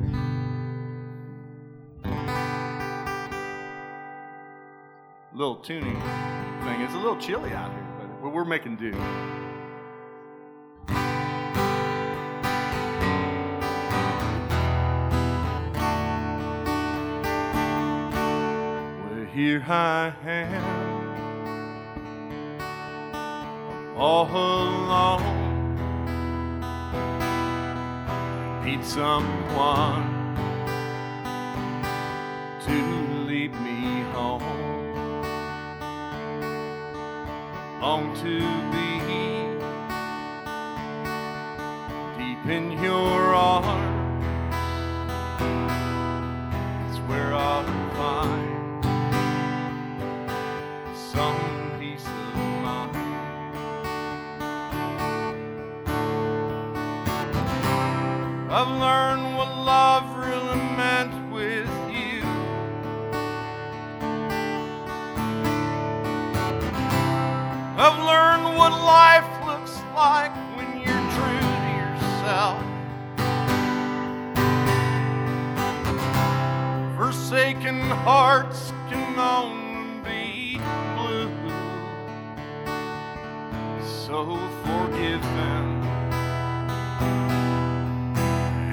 Little 5.37 5.57
tuning 5.57 5.99
thing. 6.63 6.81
It's 6.81 6.95
a 6.95 6.97
little 6.97 7.17
chilly 7.17 7.53
out 7.53 7.71
here, 7.71 7.87
but- 7.99 8.31
we're 8.31 8.43
making 8.43 8.75
do. 8.77 8.91
Well, 19.03 19.25
here 19.31 19.63
I 19.67 20.11
am, 20.25 20.65
all 23.95 24.25
alone. 24.25 25.45
Need 28.65 28.83
someone 28.83 30.35
to 32.65 32.73
lead 33.27 33.53
me 33.61 34.01
home. 34.13 34.56
Long 37.79 38.15
to 38.23 38.39
be 38.71 38.87
deep 42.17 42.45
in 42.47 42.71
your 42.83 43.35
arms. 43.35 44.25
It's 46.89 46.99
where 47.07 47.35
I'll 47.35 47.63
find 47.93 48.83
some 50.95 51.39
peace 51.79 52.05
of 52.07 52.35
mind. 52.65 52.97
I've 58.49 58.73
learned 58.81 59.37
what 59.37 59.49
love 59.55 60.16
life 68.87 69.45
looks 69.45 69.75
like 69.93 70.33
when 70.55 70.79
you're 70.79 71.07
true 71.15 71.41
to 71.43 71.71
yourself. 71.81 72.63
Forsaken 76.95 77.81
hearts 78.07 78.71
can 78.89 79.19
only 79.19 79.99
be 80.07 80.57
blue. 80.95 81.29
So 84.05 84.37
forgive 84.63 85.21
them 85.21 85.67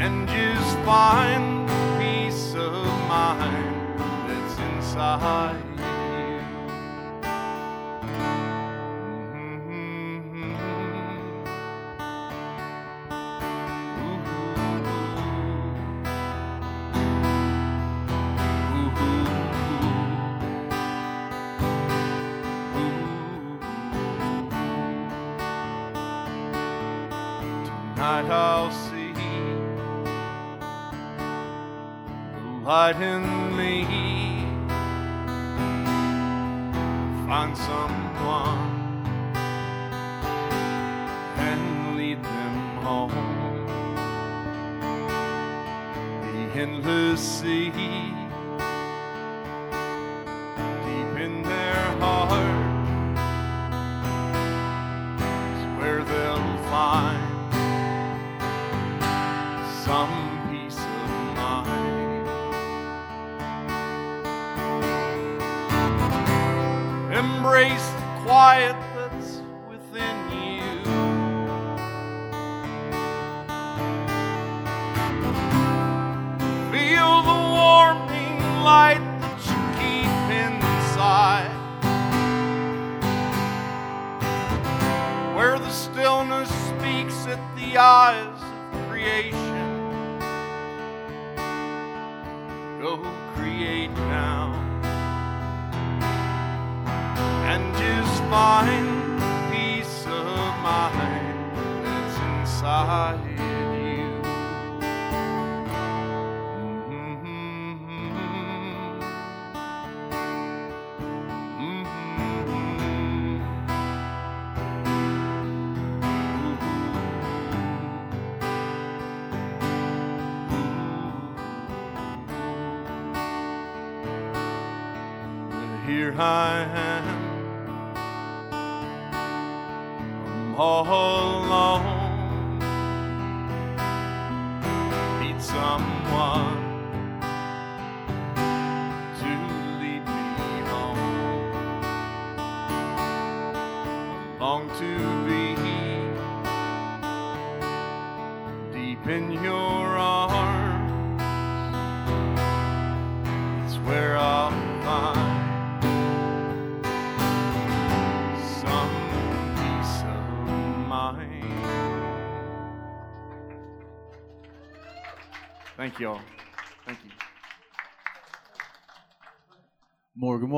and 0.01 0.29
just 0.29 0.77
find 0.87 1.69
peace 1.99 2.55
of 2.55 2.87
mind 3.09 3.99
that's 4.29 4.57
inside 4.61 5.64
the 32.85 32.93
light 32.93 33.03
in 33.03 33.34
find 98.31 99.21
peace 99.53 100.07
of 100.07 100.27
mind 100.63 101.57
that's 101.85 102.19
inside 102.41 103.34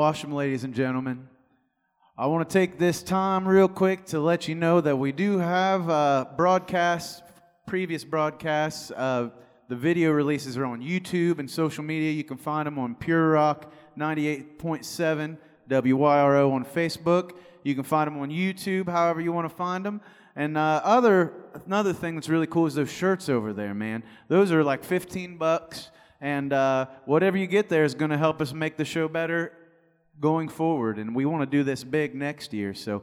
Washam, 0.07 0.33
ladies 0.33 0.63
and 0.63 0.73
gentlemen. 0.73 1.27
I 2.17 2.27
want 2.27 2.49
to 2.49 2.53
take 2.53 2.79
this 2.79 3.03
time 3.03 3.49
real 3.49 3.67
quick 3.67 4.05
to 4.07 4.21
let 4.21 4.47
you 4.47 4.55
know 4.55 4.81
that 4.81 4.97
we 4.97 5.11
do 5.11 5.39
have 5.39 5.91
uh, 5.91 6.27
broadcasts, 6.37 7.23
previous 7.67 8.05
broadcasts. 8.05 8.93
Uh, 8.93 9.31
the 9.69 9.75
video 9.75 10.13
releases 10.13 10.57
are 10.57 10.65
on 10.65 10.81
YouTube 10.81 11.41
and 11.41 11.51
social 11.51 11.83
media. 11.83 12.13
You 12.13 12.23
can 12.23 12.37
find 12.37 12.69
them 12.69 12.79
on 12.79 12.95
Pure 12.95 13.31
Rock 13.31 13.73
98.7 13.99 15.39
WYRO 15.69 16.53
on 16.53 16.65
Facebook. 16.65 17.33
You 17.65 17.75
can 17.75 17.83
find 17.83 18.07
them 18.07 18.21
on 18.21 18.31
YouTube, 18.31 18.89
however 18.89 19.21
you 19.21 19.33
want 19.33 19.51
to 19.51 19.57
find 19.57 19.85
them. 19.85 20.01
And 20.37 20.57
uh, 20.57 20.83
other 20.85 21.33
another 21.67 21.93
thing 21.93 22.15
that's 22.15 22.29
really 22.29 22.47
cool 22.47 22.67
is 22.67 22.75
those 22.75 22.93
shirts 22.93 23.29
over 23.29 23.53
there, 23.53 23.75
man. 23.75 24.05
Those 24.29 24.53
are 24.53 24.63
like 24.63 24.85
15 24.85 25.37
bucks, 25.37 25.91
and 26.21 26.53
uh, 26.53 26.87
whatever 27.07 27.37
you 27.37 27.49
get 27.49 27.69
there 27.69 27.83
is 27.83 27.97
going 27.97 28.13
to 28.13 28.19
help 28.19 28.41
us 28.41 28.53
make 28.53 28.77
the 28.77 28.85
show 28.85 29.09
better 29.09 29.51
going 30.21 30.49
forward. 30.49 30.99
And 30.99 31.15
we 31.15 31.25
want 31.25 31.43
to 31.43 31.57
do 31.57 31.63
this 31.63 31.85
big 31.85 32.15
next 32.15 32.53
year, 32.53 32.75
so 32.75 33.03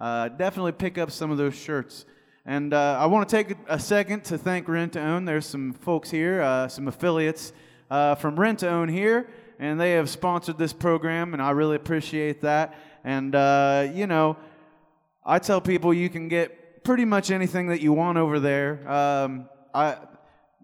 uh, 0.00 0.28
definitely 0.28 0.72
pick 0.72 0.98
up 0.98 1.10
some 1.10 1.30
of 1.30 1.38
those 1.38 1.54
shirts. 1.54 2.04
And 2.44 2.74
uh, 2.74 2.96
I 2.98 3.06
want 3.06 3.28
to 3.28 3.36
take 3.36 3.56
a 3.68 3.78
second 3.78 4.24
to 4.24 4.38
thank 4.38 4.68
Rent 4.68 4.94
to 4.94 5.00
Own. 5.00 5.24
There's 5.24 5.46
some 5.46 5.72
folks 5.72 6.10
here, 6.10 6.42
uh, 6.42 6.66
some 6.66 6.88
affiliates 6.88 7.52
uh, 7.90 8.16
from 8.16 8.38
Rent 8.38 8.60
to 8.60 8.68
Own 8.68 8.88
here, 8.88 9.28
and 9.60 9.80
they 9.80 9.92
have 9.92 10.10
sponsored 10.10 10.58
this 10.58 10.72
program, 10.72 11.34
and 11.34 11.42
I 11.42 11.50
really 11.50 11.76
appreciate 11.76 12.40
that. 12.40 12.74
And 13.04 13.34
uh, 13.34 13.88
you 13.94 14.08
know, 14.08 14.36
I 15.24 15.38
tell 15.38 15.60
people 15.60 15.94
you 15.94 16.08
can 16.08 16.26
get 16.28 16.82
pretty 16.82 17.04
much 17.04 17.30
anything 17.30 17.68
that 17.68 17.80
you 17.80 17.92
want 17.92 18.18
over 18.18 18.40
there. 18.40 18.90
Um, 18.90 19.48
I, 19.72 19.98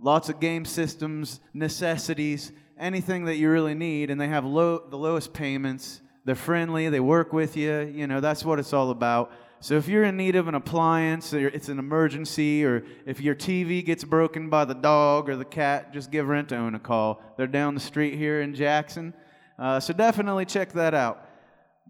lots 0.02 0.28
of 0.28 0.40
game 0.40 0.64
systems, 0.64 1.40
necessities, 1.54 2.50
anything 2.78 3.24
that 3.26 3.36
you 3.36 3.50
really 3.50 3.74
need, 3.74 4.10
and 4.10 4.20
they 4.20 4.28
have 4.28 4.44
low, 4.44 4.78
the 4.88 4.96
lowest 4.96 5.32
payments. 5.32 6.00
They're 6.24 6.34
friendly. 6.34 6.88
They 6.88 7.00
work 7.00 7.32
with 7.32 7.56
you. 7.56 7.80
You 7.80 8.06
know, 8.06 8.20
that's 8.20 8.44
what 8.44 8.58
it's 8.58 8.72
all 8.72 8.90
about. 8.90 9.32
So 9.60 9.74
if 9.74 9.88
you're 9.88 10.04
in 10.04 10.16
need 10.16 10.36
of 10.36 10.46
an 10.46 10.54
appliance, 10.54 11.34
or 11.34 11.48
it's 11.48 11.68
an 11.68 11.78
emergency, 11.78 12.64
or 12.64 12.84
if 13.06 13.20
your 13.20 13.34
TV 13.34 13.84
gets 13.84 14.04
broken 14.04 14.48
by 14.48 14.64
the 14.64 14.74
dog 14.74 15.28
or 15.28 15.36
the 15.36 15.44
cat, 15.44 15.92
just 15.92 16.10
give 16.10 16.28
Rent 16.28 16.52
Own 16.52 16.74
a 16.74 16.78
call. 16.78 17.20
They're 17.36 17.46
down 17.48 17.74
the 17.74 17.80
street 17.80 18.14
here 18.16 18.40
in 18.40 18.54
Jackson. 18.54 19.14
Uh, 19.58 19.80
so 19.80 19.92
definitely 19.92 20.44
check 20.44 20.72
that 20.74 20.94
out. 20.94 21.26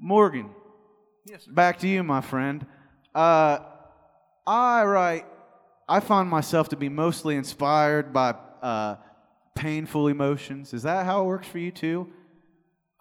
Morgan, 0.01 0.48
Yes, 1.27 1.44
sir. 1.44 1.53
back 1.53 1.79
to 1.81 1.88
you, 1.88 2.03
my 2.03 2.22
friend. 2.22 2.64
Uh, 3.14 3.59
I 4.46 4.85
write. 4.85 5.27
I 5.87 6.01
find 6.01 6.29
myself 6.29 6.70
to 6.70 6.77
be 6.77 6.88
mostly 6.88 7.37
inspired 7.37 8.12
by 8.12 8.35
uh, 8.62 8.96
painful 9.59 10.09
emotions. 10.09 10.73
Is 10.73 10.83
that 10.85 11.05
how 11.05 11.23
it 11.23 11.27
works 11.27 11.49
for 11.49 11.59
you 11.59 11.71
too? 11.71 12.09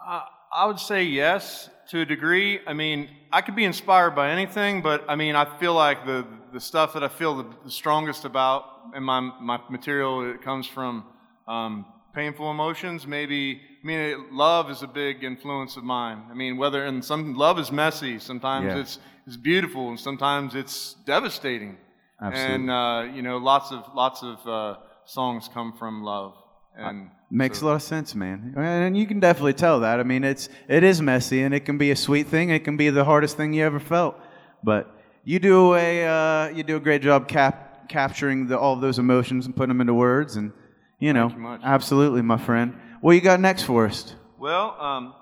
Uh, 0.05 0.21
I 0.53 0.65
would 0.65 0.79
say 0.79 1.03
yes 1.03 1.69
to 1.89 2.01
a 2.01 2.05
degree. 2.05 2.59
I 2.65 2.73
mean, 2.73 3.09
I 3.31 3.41
could 3.41 3.55
be 3.55 3.63
inspired 3.63 4.15
by 4.15 4.31
anything, 4.31 4.81
but 4.81 5.05
I 5.07 5.15
mean, 5.15 5.35
I 5.35 5.45
feel 5.59 5.73
like 5.73 6.05
the 6.05 6.25
the 6.53 6.59
stuff 6.59 6.93
that 6.93 7.03
I 7.03 7.09
feel 7.09 7.35
the, 7.35 7.45
the 7.65 7.71
strongest 7.71 8.25
about 8.25 8.63
in 8.95 9.03
my 9.03 9.19
my 9.19 9.59
material 9.69 10.29
it 10.31 10.41
comes 10.41 10.65
from 10.65 11.05
um, 11.47 11.85
painful 12.13 12.49
emotions. 12.49 13.05
Maybe 13.05 13.61
I 13.83 13.85
mean, 13.85 13.99
it, 13.99 14.17
love 14.31 14.71
is 14.71 14.81
a 14.81 14.87
big 14.87 15.23
influence 15.23 15.77
of 15.77 15.83
mine. 15.83 16.23
I 16.31 16.33
mean, 16.33 16.57
whether 16.57 16.85
and 16.85 17.03
some 17.03 17.35
love 17.35 17.59
is 17.59 17.71
messy. 17.71 18.19
Sometimes 18.19 18.65
Yeah. 18.65 18.79
it's 18.81 18.99
it's 19.27 19.37
beautiful, 19.37 19.89
and 19.89 19.99
sometimes 19.99 20.55
it's 20.55 20.95
devastating. 21.05 21.77
Absolutely. 22.21 22.55
And 22.55 22.71
uh, 22.71 23.15
you 23.15 23.21
know, 23.21 23.37
lots 23.37 23.71
of 23.71 23.83
lots 23.93 24.23
of 24.23 24.47
uh, 24.47 24.77
songs 25.05 25.49
come 25.53 25.73
from 25.73 26.03
love. 26.03 26.33
And 26.77 27.09
Makes 27.29 27.59
so- 27.59 27.65
a 27.65 27.67
lot 27.67 27.75
of 27.75 27.81
sense, 27.81 28.15
man. 28.15 28.53
And 28.55 28.97
you 28.97 29.05
can 29.05 29.19
definitely 29.19 29.53
tell 29.53 29.81
that. 29.81 29.99
I 29.99 30.03
mean, 30.03 30.23
it's 30.23 30.47
it 30.69 30.83
is 30.83 31.01
messy, 31.01 31.41
and 31.41 31.53
it 31.53 31.61
can 31.65 31.77
be 31.77 31.91
a 31.91 31.95
sweet 31.95 32.27
thing. 32.27 32.51
It 32.51 32.63
can 32.63 32.77
be 32.77 32.89
the 32.89 33.03
hardest 33.03 33.35
thing 33.35 33.51
you 33.51 33.65
ever 33.65 33.79
felt. 33.79 34.17
But 34.63 34.89
you 35.25 35.39
do 35.39 35.75
a 35.75 36.05
uh, 36.07 36.47
you 36.49 36.63
do 36.63 36.77
a 36.77 36.79
great 36.79 37.01
job 37.01 37.27
cap- 37.27 37.89
capturing 37.89 38.47
the, 38.47 38.57
all 38.57 38.73
of 38.73 38.81
those 38.81 38.97
emotions 38.97 39.45
and 39.45 39.53
putting 39.55 39.69
them 39.69 39.81
into 39.81 39.93
words. 39.93 40.37
And 40.37 40.53
you 40.99 41.11
know, 41.11 41.29
you 41.29 41.37
much. 41.37 41.61
absolutely, 41.65 42.21
my 42.21 42.37
friend. 42.37 42.75
What 43.01 43.11
you 43.11 43.21
got 43.21 43.41
next 43.41 43.63
for 43.63 43.85
us? 43.85 44.15
Well, 44.39 44.79
um, 44.79 45.13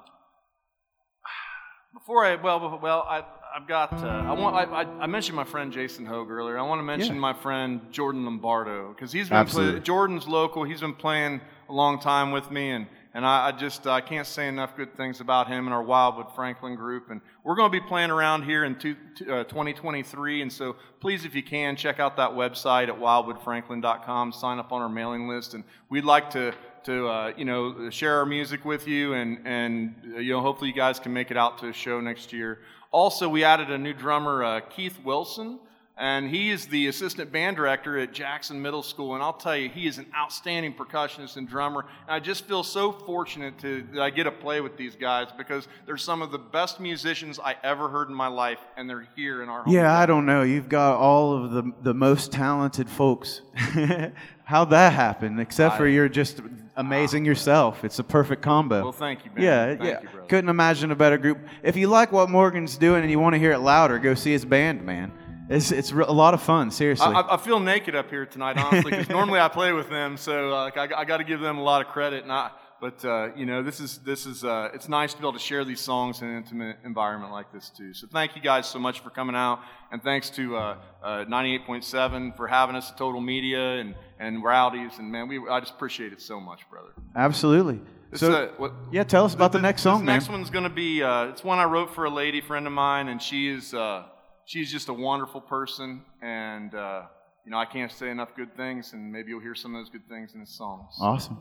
before 1.94 2.24
I 2.24 2.36
well, 2.36 2.80
well, 2.84 3.04
I, 3.10 3.24
I've 3.56 3.68
got. 3.68 3.94
Uh, 3.94 4.08
I 4.08 4.34
want. 4.34 4.54
I, 4.74 4.84
I, 5.00 5.08
mentioned 5.08 5.38
my 5.38 5.46
friend 5.46 5.72
Jason 5.72 6.06
Hogue 6.06 6.30
earlier. 6.30 6.58
I 6.60 6.62
want 6.64 6.80
to 6.80 6.84
mention 6.84 7.16
Yeah. 7.16 7.22
my 7.22 7.32
friend 7.32 7.80
Jordan 7.90 8.26
Lombardo 8.26 8.90
because 8.90 9.14
he's 9.14 9.30
been. 9.30 9.46
Play, 9.46 9.80
Jordan's 9.80 10.28
local. 10.28 10.66
He's 10.66 10.82
been 10.82 10.94
playing 10.94 11.40
a 11.70 11.74
long 11.74 12.00
time 12.00 12.32
with 12.32 12.52
me, 12.52 12.72
and 12.72 12.86
and 13.14 13.26
I, 13.26 13.48
I 13.48 13.52
just 13.54 13.88
I 13.88 14.02
can't 14.02 14.28
say 14.28 14.50
enough 14.50 14.76
good 14.76 14.98
things 14.98 15.22
about 15.22 15.48
him 15.48 15.68
and 15.68 15.74
our 15.74 15.82
Wildwood 15.82 16.36
Franklin 16.36 16.76
group. 16.76 17.12
And 17.12 17.22
we're 17.46 17.56
going 17.56 17.72
to 17.72 17.80
be 17.82 17.88
playing 17.88 18.12
around 18.12 18.44
here 18.44 18.66
in 18.66 18.78
two, 18.78 18.98
uh, 19.22 19.46
2023. 19.46 20.42
And 20.42 20.52
so 20.52 20.76
please, 21.00 21.24
if 21.24 21.34
you 21.34 21.42
can, 21.42 21.78
check 21.78 22.02
out 22.02 22.18
that 22.18 22.32
website 22.32 22.90
at 22.90 23.00
wildwoodfranklin.com. 23.00 24.34
Sign 24.34 24.60
up 24.60 24.74
on 24.74 24.82
our 24.82 24.90
mailing 24.90 25.30
list, 25.30 25.54
and 25.54 25.64
we'd 25.90 26.04
like 26.04 26.30
to 26.32 26.54
to 26.86 27.08
uh, 27.08 27.34
you 27.36 27.46
know 27.46 27.90
share 27.90 28.20
our 28.20 28.26
music 28.26 28.64
with 28.64 28.88
you, 28.88 29.14
and 29.14 29.40
and 29.46 29.96
uh, 30.16 30.20
you 30.20 30.34
know 30.34 30.42
hopefully 30.42 30.70
you 30.70 30.76
guys 30.76 31.00
can 31.00 31.14
make 31.14 31.32
it 31.32 31.38
out 31.38 31.58
to 31.60 31.70
a 31.70 31.74
show 31.74 32.00
next 32.00 32.32
year. 32.32 32.60
Also, 32.92 33.28
we 33.28 33.44
added 33.44 33.70
a 33.72 33.78
new 33.78 33.94
drummer, 33.94 34.44
uh, 34.44 34.60
Keith 34.62 34.98
Wilson, 35.04 35.60
and 35.98 36.30
he 36.30 36.50
is 36.50 36.68
the 36.68 36.88
assistant 36.88 37.32
band 37.32 37.56
director 37.56 37.98
at 37.98 38.12
Jackson 38.12 38.62
Middle 38.62 38.84
School. 38.84 39.14
And 39.14 39.24
I'll 39.24 39.34
tell 39.34 39.56
you, 39.56 39.70
he 39.70 39.88
is 39.88 39.98
an 39.98 40.06
outstanding 40.16 40.74
percussionist 40.74 41.38
and 41.38 41.48
drummer. 41.48 41.86
And 42.08 42.16
I 42.16 42.20
just 42.20 42.46
feel 42.46 42.64
so 42.64 42.92
fortunate 42.92 43.58
to 43.60 43.88
that 43.94 44.02
I 44.02 44.10
get 44.10 44.26
to 44.26 44.32
play 44.32 44.60
with 44.60 44.76
these 44.76 44.96
guys 44.96 45.28
because 45.38 45.70
they're 45.86 45.96
some 45.96 46.22
of 46.22 46.32
the 46.32 46.38
best 46.38 46.82
musicians 46.82 47.40
I 47.40 47.56
ever 47.64 47.88
heard 47.88 48.10
in 48.10 48.16
my 48.16 48.28
life, 48.28 48.60
and 48.76 48.90
they're 48.90 49.08
here 49.16 49.42
in 49.42 49.48
our 49.48 49.64
home. 49.64 49.74
Yeah, 49.74 49.98
I 49.98 50.06
don't 50.06 50.26
know. 50.26 50.44
You've 50.44 50.70
got 50.70 50.98
all 50.98 51.44
of 51.44 51.52
the 51.52 51.72
the 51.82 51.94
most 51.94 52.32
talented 52.32 52.90
folks. 52.90 53.42
How'd 54.44 54.70
that 54.72 54.94
happen? 54.94 55.40
Except 55.40 55.78
for 55.78 55.88
you're 55.88 56.10
just 56.10 56.42
amazing 56.76 57.24
ah. 57.24 57.28
yourself. 57.28 57.84
It's 57.84 58.00
a 58.00 58.04
perfect 58.04 58.42
combo. 58.42 58.84
Well, 58.84 58.92
thank 58.92 59.26
you, 59.26 59.32
man. 59.34 59.44
Yeah, 59.44 59.66
Thank 59.68 59.84
yeah. 59.84 60.02
you. 60.02 60.10
Couldn't 60.28 60.50
imagine 60.50 60.92
a 60.92 60.96
better 60.96 61.18
group. 61.18 61.40
If 61.64 61.76
you 61.76 61.88
like 61.88 62.12
what 62.12 62.30
Morgan's 62.30 62.78
doing 62.78 63.02
and 63.02 63.10
you 63.10 63.20
want 63.20 63.34
to 63.34 63.40
hear 63.40 63.54
it 63.54 63.60
louder, 63.60 63.98
go 63.98 64.14
see 64.14 64.32
his 64.32 64.46
band, 64.46 64.84
man. 64.84 65.12
It's 65.50 65.72
it's 65.72 65.92
a 65.92 65.96
lot 66.12 66.34
of 66.34 66.42
fun. 66.42 66.72
Seriously. 66.72 67.06
I, 67.08 67.22
I- 67.36 67.38
feel 67.38 67.60
naked 67.60 67.96
up 67.96 68.10
here 68.10 68.26
tonight, 68.26 68.58
honestly, 68.58 68.92
because 68.92 69.10
normally 69.20 69.40
I 69.40 69.48
play 69.48 69.72
with 69.74 69.90
them, 69.90 70.18
so 70.18 70.52
uh, 70.54 70.64
like, 70.74 70.78
I, 70.78 71.02
I 71.02 71.06
got 71.06 71.18
to 71.18 71.24
give 71.24 71.40
them 71.40 71.58
a 71.58 71.64
lot 71.64 71.82
of 71.86 71.88
credit. 71.88 72.24
And 72.24 72.32
I, 72.32 72.50
but 72.82 73.06
uh, 73.06 73.30
you 73.36 73.46
know, 73.46 73.62
this 73.62 73.80
is 73.80 74.00
this 74.00 74.26
is 74.26 74.44
uh, 74.44 74.70
it's 74.74 74.90
nice 74.90 75.14
to 75.14 75.20
be 75.20 75.24
able 75.24 75.34
to 75.34 75.40
share 75.40 75.64
these 75.64 75.80
songs 75.82 76.22
in 76.22 76.28
an 76.30 76.38
intimate 76.38 76.78
environment 76.84 77.32
like 77.32 77.52
this 77.54 77.70
too. 77.70 77.94
So 77.94 78.08
thank 78.08 78.36
you 78.36 78.42
guys 78.42 78.66
so 78.68 78.80
much 78.80 79.02
for 79.02 79.10
coming 79.12 79.36
out, 79.36 79.60
and 79.92 80.02
thanks 80.02 80.30
to 80.32 80.58
uh, 80.58 80.78
uh, 81.04 81.26
98.7 81.26 82.36
for 82.36 82.48
having 82.48 82.76
us, 82.76 82.92
Total 82.98 83.22
Media, 83.22 83.78
and 83.80 83.96
and 84.20 84.44
Rowdies, 84.44 84.98
and 84.98 85.12
man, 85.12 85.28
we 85.28 85.40
I 85.50 85.60
just 85.60 85.74
appreciate 85.74 86.12
it 86.14 86.22
so 86.22 86.40
much, 86.40 86.62
brother. 86.70 86.90
Absolutely. 87.16 87.80
This, 88.12 88.20
So 88.22 88.32
uh, 88.34 88.48
what, 88.58 88.74
yeah, 88.92 89.04
tell 89.04 89.26
us 89.26 89.34
about 89.34 89.52
the 89.52 89.58
Th- 89.60 89.64
next 89.64 89.84
this 89.84 89.92
song, 89.92 90.06
man. 90.06 90.16
next 90.16 90.30
one's 90.30 90.50
going 90.50 90.64
to 90.64 90.70
be 90.70 91.04
uh, 91.04 91.26
it's 91.26 91.44
one 91.44 91.60
I 91.60 91.66
wrote 91.66 91.94
for 91.94 92.06
a 92.06 92.10
lady 92.10 92.42
friend 92.42 92.66
of 92.68 92.74
mine, 92.74 93.08
and 93.10 93.22
she 93.22 93.48
is 93.50 93.74
uh, 93.74 94.04
she's 94.46 94.72
just 94.72 94.90
a 94.90 94.94
wonderful 94.94 95.42
person, 95.42 96.04
and 96.22 96.74
uh, 96.74 97.04
you 97.44 97.52
know 97.52 97.58
I 97.58 97.66
can't 97.66 97.92
say 97.92 98.10
enough 98.10 98.36
good 98.36 98.56
things, 98.56 98.94
and 98.94 99.12
maybe 99.12 99.30
you'll 99.30 99.42
hear 99.42 99.56
some 99.56 99.76
of 99.76 99.82
those 99.82 99.90
good 99.90 100.08
things 100.08 100.34
in 100.34 100.40
the 100.40 100.46
songs. 100.46 100.96
Awesome. 101.02 101.38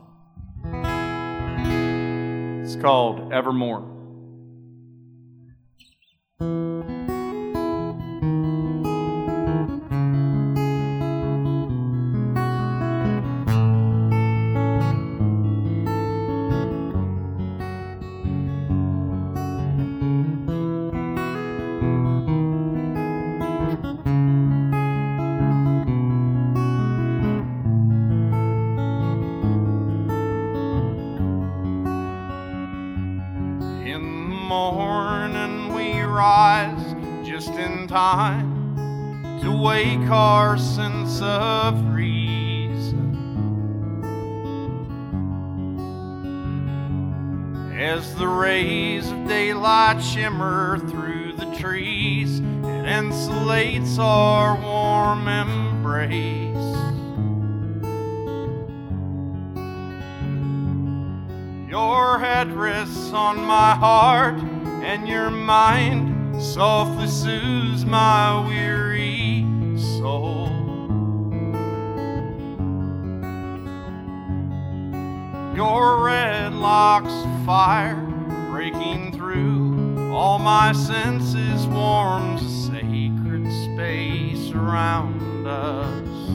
It's 2.63 2.75
called 2.75 3.31
Evermore. 3.31 3.94
Morning 34.45 35.73
we 35.73 36.01
rise 36.01 36.95
just 37.27 37.49
in 37.49 37.87
time 37.87 38.75
to 39.41 39.51
wake 39.51 40.07
our 40.11 40.55
sense 40.55 41.19
of 41.21 41.83
reason. 41.95 43.15
As 47.75 48.13
the 48.15 48.27
rays 48.27 49.09
of 49.09 49.27
daylight 49.27 49.99
shimmer 50.03 50.77
through 50.89 51.33
the 51.33 51.51
trees, 51.55 52.39
it 52.39 52.85
insulates 52.85 53.97
our 53.97 54.55
warm 54.61 55.27
embrace. 55.27 56.54
Head 62.45 62.53
rests 62.53 63.11
on 63.11 63.37
my 63.43 63.73
heart, 63.73 64.35
and 64.83 65.07
your 65.07 65.31
mind 65.31 66.39
softly 66.39 67.07
soothes 67.07 67.85
my 67.85 68.45
weary 68.45 69.47
soul. 69.97 70.51
Your 75.55 76.03
red 76.03 76.53
locks 76.53 77.13
fire 77.47 77.95
breaking 78.51 79.13
through 79.13 80.13
all 80.13 80.37
my 80.37 80.71
senses 80.71 81.65
warms 81.65 82.43
a 82.43 82.67
sacred 82.67 83.51
space 83.73 84.51
around 84.51 85.47
us. 85.47 86.29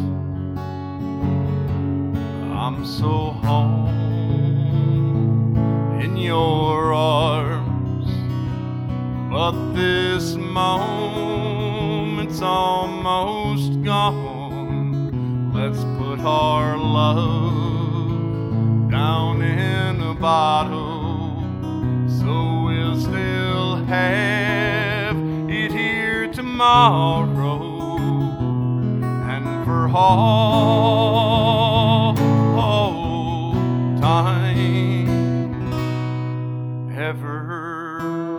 I'm 2.53 2.85
so 2.85 3.31
home 3.31 4.10
your 6.21 6.93
arms, 6.93 8.11
but 9.31 9.73
this 9.73 10.35
moment's 10.35 11.91
almost 12.43 13.83
gone. 13.83 15.53
Let's 15.53 15.83
put 15.99 16.21
our 16.21 16.77
love 16.77 18.11
down 18.91 19.43
in 19.43 20.01
a 20.03 20.15
bottle, 20.15 21.43
so 22.07 22.65
we'll 22.67 23.01
still 23.01 23.85
have 23.87 25.17
it 25.49 25.73
here 25.73 26.29
tomorrow. 26.29 27.79
And 29.03 29.65
for 29.65 29.89
all 29.89 30.41
time 34.01 34.90
Evermore. 37.11 38.39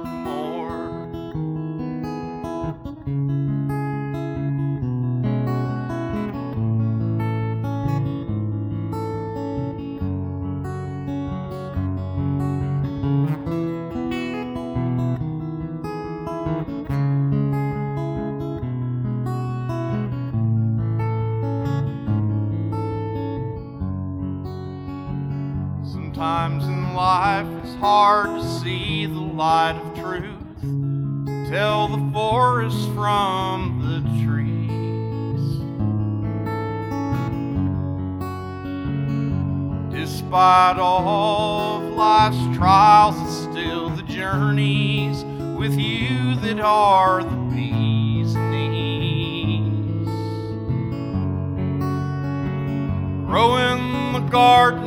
Sometimes 25.84 26.81
life 26.96 27.48
it's 27.64 27.76
hard 27.76 28.28
to 28.40 28.44
see 28.60 29.06
the 29.06 29.20
light 29.20 29.76
of 29.76 29.96
truth, 30.00 30.62
tell 31.50 31.88
the 31.88 32.12
forest 32.12 32.78
from 32.94 33.80
the 33.82 34.02
trees. 34.24 34.42
Despite 39.94 40.78
all 40.80 41.78
of 41.78 41.94
life's 41.94 42.58
trials, 42.58 43.16
it's 43.22 43.52
still 43.52 43.90
the 43.90 44.04
journeys 44.04 45.24
with 45.58 45.78
you 45.78 46.36
that 46.42 46.60
are 46.60 47.24
the 47.24 47.38
bee's 47.54 48.36
knees. 48.36 50.08
Growing 53.28 54.14
the 54.14 54.28
garden 54.30 54.81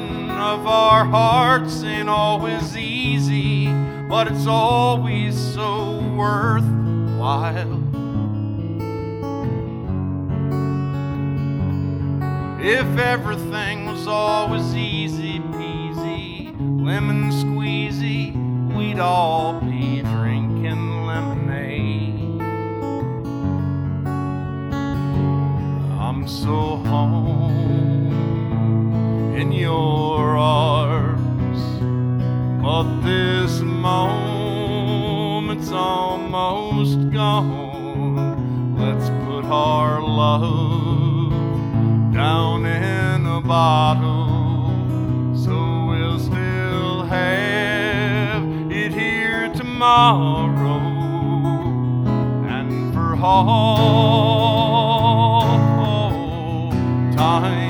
of 0.44 0.66
our 0.66 1.06
hearts 1.06 1.82
ain't 1.82 2.08
always 2.08 2.76
easy, 2.76 3.72
but 4.10 4.26
it's 4.30 4.46
always 4.46 5.34
so 5.54 6.00
worthwhile. 6.14 7.80
If 12.60 12.98
everything 12.98 13.86
was 13.86 14.06
always 14.06 14.74
easy 14.74 15.40
peasy, 15.40 16.54
lemon 16.84 17.30
squeezy, 17.30 18.34
we'd 18.76 19.00
all 19.00 19.60
be 19.60 20.02
drinking 20.02 21.06
lemonade. 21.06 22.42
I'm 25.98 26.28
so 26.28 26.76
home 26.76 27.93
in 29.34 29.50
your 29.50 30.36
arms, 30.36 31.60
but 32.62 33.00
this 33.00 33.60
moment's 33.60 34.92
almost 35.72 37.10
gone. 37.10 38.76
Let's 38.78 39.10
put 39.26 39.44
our 39.44 40.00
love 40.00 41.32
down 42.12 42.64
in 42.64 43.26
a 43.26 43.40
bottle, 43.40 45.36
so 45.36 45.86
we'll 45.88 46.20
still 46.20 47.02
have 47.02 48.44
it 48.70 48.92
here 48.92 49.52
tomorrow. 49.52 50.78
And 52.46 52.94
for 52.94 53.16
all 53.16 53.50
time 57.16 57.63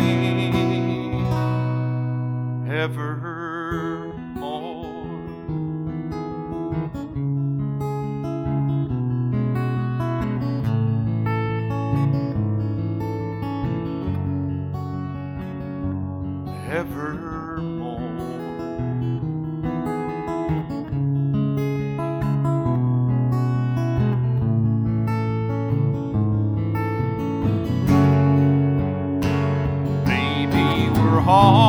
Maybe 31.35 31.64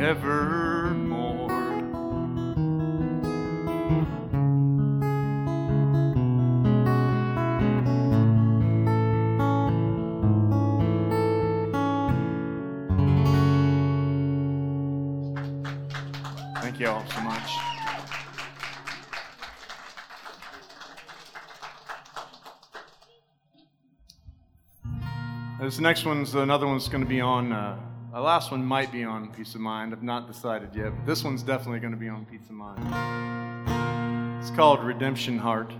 Evermore. 0.00 1.50
Thank 16.62 16.80
you 16.80 16.88
all 16.88 17.04
so 17.10 17.20
much. 17.20 17.50
This 25.60 25.78
next 25.78 26.06
one's 26.06 26.34
another 26.34 26.66
one's 26.66 26.88
going 26.88 27.02
to 27.02 27.08
be 27.08 27.20
on. 27.20 27.52
Uh, 27.52 27.78
the 28.20 28.26
last 28.26 28.50
one 28.50 28.62
might 28.62 28.92
be 28.92 29.02
on 29.02 29.28
Peace 29.28 29.54
of 29.54 29.62
Mind. 29.62 29.94
I've 29.94 30.02
not 30.02 30.26
decided 30.26 30.74
yet, 30.74 30.90
but 30.94 31.06
this 31.06 31.24
one's 31.24 31.42
definitely 31.42 31.80
going 31.80 31.94
to 31.94 31.98
be 31.98 32.10
on 32.10 32.26
Peace 32.26 32.44
of 32.50 32.50
Mind. 32.50 32.78
It's 34.42 34.50
called 34.50 34.84
Redemption 34.84 35.38
Heart. 35.38 35.72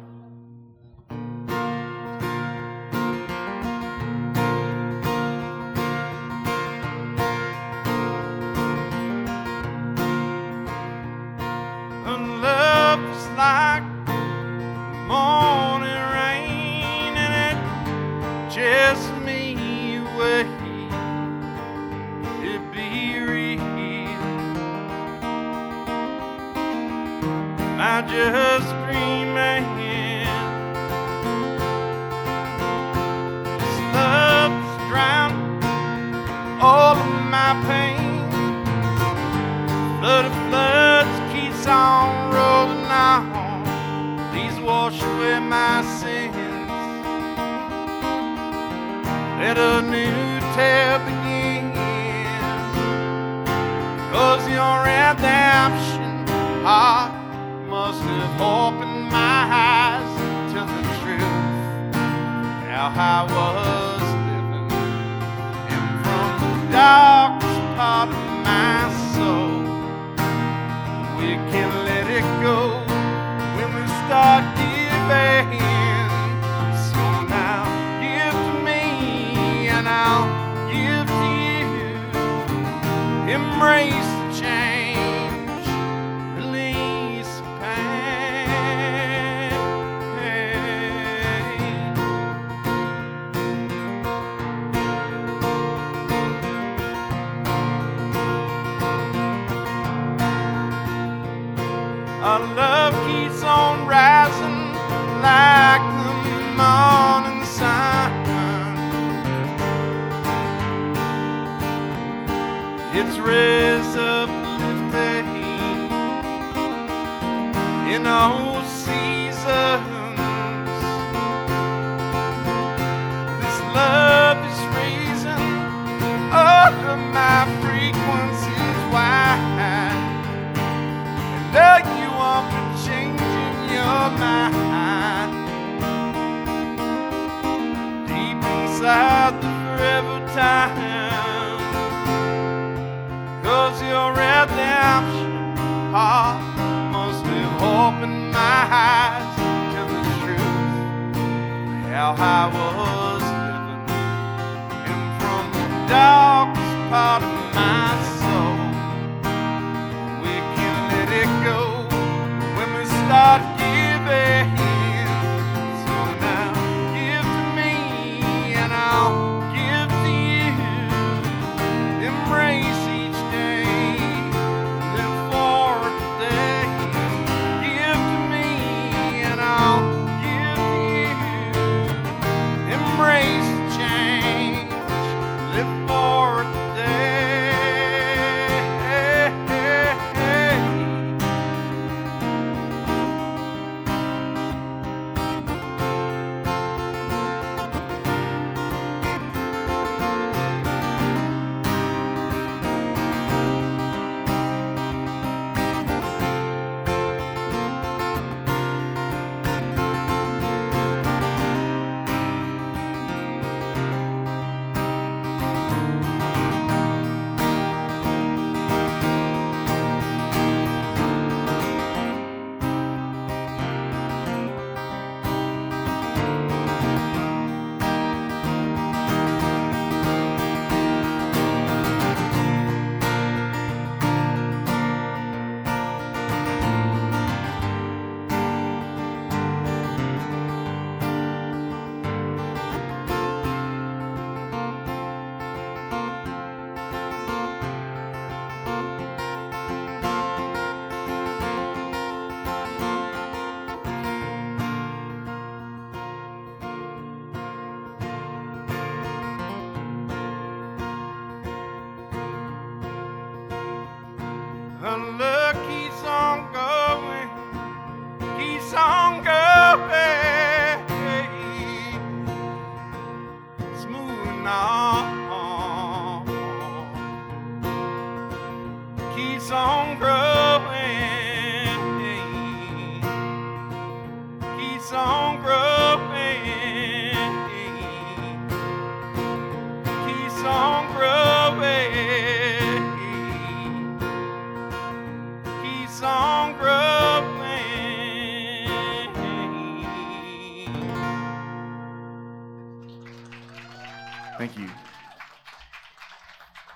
You. 83.60 84.09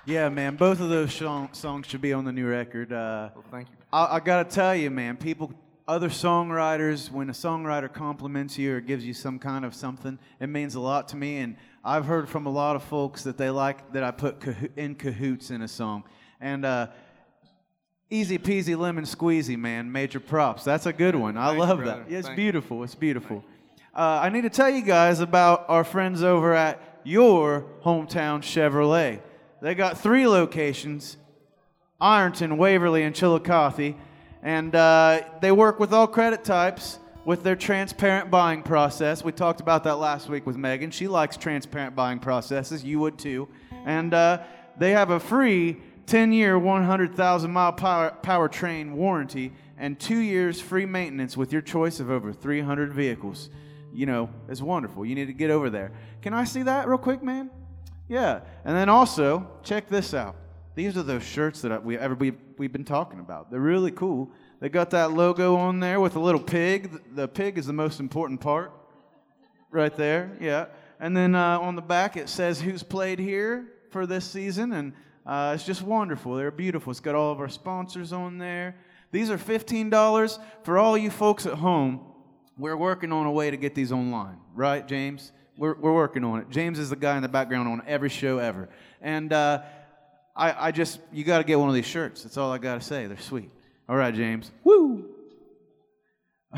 Yeah, 0.05 0.29
man, 0.29 0.55
both 0.55 0.79
of 0.81 0.89
those 0.89 1.13
song- 1.13 1.49
songs 1.53 1.87
should 1.87 2.01
be 2.01 2.13
on 2.13 2.25
the 2.25 2.31
new 2.31 2.47
record. 2.47 2.93
Uh, 2.93 3.29
Well, 3.33 3.43
thank 3.51 3.69
you. 3.69 3.75
I, 3.91 4.15
I 4.15 4.19
gotta 4.19 4.47
tell 4.47 4.75
you, 4.75 4.91
man, 4.91 5.17
people, 5.17 5.51
other 5.87 6.09
songwriters, 6.09 7.11
when 7.11 7.29
a 7.29 7.33
songwriter 7.33 7.91
compliments 7.91 8.57
you 8.57 8.75
or 8.75 8.81
gives 8.81 9.03
you 9.05 9.13
some 9.13 9.39
kind 9.39 9.65
of 9.65 9.73
something, 9.73 10.19
it 10.39 10.47
means 10.47 10.75
a 10.75 10.79
lot 10.79 11.07
to 11.09 11.15
me. 11.15 11.37
And 11.37 11.55
I've 11.83 12.05
heard 12.05 12.29
from 12.29 12.45
a 12.45 12.49
lot 12.51 12.75
of 12.75 12.83
folks 12.83 13.23
that 13.23 13.37
they 13.37 13.49
like 13.49 13.93
that 13.93 14.03
I 14.03 14.11
put 14.11 14.39
caho- 14.39 14.69
in 14.75 14.95
cahoots 14.95 15.49
in 15.49 15.61
a 15.63 15.67
song. 15.67 16.03
And 16.39 16.65
uh, 16.65 16.87
easy 18.11 18.37
peasy 18.37 18.77
lemon 18.77 19.05
squeezy, 19.05 19.57
man, 19.57 19.91
major 19.91 20.19
props. 20.19 20.63
That's 20.63 20.85
a 20.85 20.93
good 20.93 21.15
one. 21.15 21.35
I 21.37 21.49
love 21.55 21.79
brother. 21.79 22.03
that. 22.03 22.11
Yeah, 22.11 22.19
it's 22.19 22.29
beautiful. 22.29 22.83
It's 22.83 22.95
beautiful. 22.95 23.43
Uh, 23.95 24.19
I 24.21 24.29
need 24.29 24.41
to 24.41 24.49
tell 24.51 24.69
you 24.69 24.81
guys 24.83 25.19
about 25.19 25.65
our 25.67 25.83
friends 25.83 26.21
over 26.21 26.53
at 26.53 26.99
your 27.03 27.65
hometown 27.83 28.41
Chevrolet. 28.41 29.21
They 29.65 29.73
got 29.73 29.97
three 29.97 30.27
locations 30.27 31.17
Ironton, 31.99 32.57
Waverly, 32.57 33.01
and 33.01 33.15
Chillicothe. 33.15 33.95
And 34.43 34.75
uh, 34.75 35.21
they 35.41 35.51
work 35.51 35.79
with 35.79 35.91
all 35.91 36.05
credit 36.05 36.43
types 36.43 36.99
with 37.25 37.41
their 37.41 37.55
transparent 37.55 38.29
buying 38.29 38.61
process. 38.61 39.23
We 39.23 39.31
talked 39.31 39.61
about 39.61 39.83
that 39.85 39.95
last 39.95 40.29
week 40.29 40.45
with 40.45 40.55
Megan. 40.55 40.91
She 40.91 41.07
likes 41.07 41.35
transparent 41.35 41.95
buying 41.95 42.19
processes. 42.19 42.83
You 42.83 42.99
would 42.99 43.17
too. 43.17 43.47
And 43.87 44.13
uh, 44.13 44.43
they 44.77 44.91
have 44.91 45.09
a 45.09 45.19
free 45.19 45.77
10 46.05 46.31
year, 46.31 46.59
100,000 46.59 47.51
mile 47.51 47.73
power, 47.73 48.15
powertrain 48.21 48.91
warranty 48.91 49.51
and 49.79 49.99
two 49.99 50.19
years 50.19 50.61
free 50.61 50.85
maintenance 50.85 51.35
with 51.35 51.51
your 51.51 51.63
choice 51.63 51.99
of 51.99 52.11
over 52.11 52.31
300 52.31 52.93
vehicles. 52.93 53.49
You 53.91 54.05
know, 54.05 54.29
it's 54.47 54.61
wonderful. 54.61 55.07
You 55.07 55.15
need 55.15 55.25
to 55.25 55.33
get 55.33 55.49
over 55.49 55.71
there. 55.71 55.91
Can 56.21 56.35
I 56.35 56.43
see 56.43 56.61
that 56.61 56.87
real 56.87 56.99
quick, 56.99 57.23
man? 57.23 57.49
Yeah. 58.07 58.41
And 58.63 58.75
then 58.75 58.89
also, 58.89 59.47
check 59.63 59.89
this 59.89 60.13
out. 60.13 60.35
These 60.75 60.97
are 60.97 61.03
those 61.03 61.23
shirts 61.23 61.61
that 61.61 61.83
we, 61.83 61.97
everybody, 61.97 62.37
we've 62.57 62.71
been 62.71 62.85
talking 62.85 63.19
about. 63.19 63.49
They're 63.49 63.59
really 63.59 63.91
cool. 63.91 64.29
They 64.59 64.69
got 64.69 64.89
that 64.91 65.11
logo 65.11 65.55
on 65.55 65.79
there 65.79 65.99
with 65.99 66.15
a 66.15 66.19
little 66.19 66.41
pig. 66.41 67.01
The 67.15 67.27
pig 67.27 67.57
is 67.57 67.65
the 67.65 67.73
most 67.73 67.99
important 67.99 68.41
part. 68.41 68.71
Right 69.71 69.95
there, 69.95 70.37
yeah. 70.39 70.67
And 70.99 71.15
then 71.15 71.35
uh, 71.35 71.59
on 71.59 71.75
the 71.75 71.81
back 71.81 72.15
it 72.15 72.29
says 72.29 72.61
who's 72.61 72.83
played 72.83 73.19
here 73.19 73.67
for 73.89 74.05
this 74.05 74.25
season, 74.25 74.71
and 74.73 74.93
uh, 75.25 75.53
it's 75.55 75.65
just 75.65 75.81
wonderful. 75.81 76.35
They're 76.35 76.51
beautiful. 76.51 76.91
It's 76.91 76.99
got 76.99 77.15
all 77.15 77.31
of 77.31 77.39
our 77.39 77.49
sponsors 77.49 78.13
on 78.13 78.37
there. 78.37 78.75
These 79.11 79.29
are 79.29 79.37
$15 79.37 80.39
for 80.63 80.77
all 80.77 80.97
you 80.97 81.09
folks 81.09 81.45
at 81.45 81.53
home. 81.53 82.01
We're 82.57 82.77
working 82.77 83.11
on 83.11 83.25
a 83.25 83.31
way 83.31 83.51
to 83.51 83.57
get 83.57 83.75
these 83.75 83.91
online, 83.91 84.37
right, 84.53 84.87
James? 84.87 85.31
We're, 85.57 85.75
we're 85.75 85.93
working 85.93 86.23
on 86.23 86.39
it. 86.39 86.49
James 86.49 86.79
is 86.79 86.89
the 86.89 86.95
guy 86.95 87.15
in 87.15 87.21
the 87.21 87.29
background 87.29 87.67
on 87.67 87.81
every 87.87 88.09
show 88.09 88.39
ever. 88.39 88.69
And 89.01 89.31
uh, 89.31 89.61
I, 90.35 90.67
I 90.67 90.71
just, 90.71 90.99
you 91.13 91.23
got 91.23 91.37
to 91.37 91.43
get 91.43 91.59
one 91.59 91.69
of 91.69 91.75
these 91.75 91.85
shirts. 91.85 92.23
That's 92.23 92.37
all 92.37 92.51
I 92.51 92.57
got 92.57 92.75
to 92.75 92.85
say. 92.85 93.07
They're 93.07 93.17
sweet. 93.17 93.49
All 93.87 93.95
right, 93.95 94.13
James. 94.13 94.51
Woo! 94.63 95.05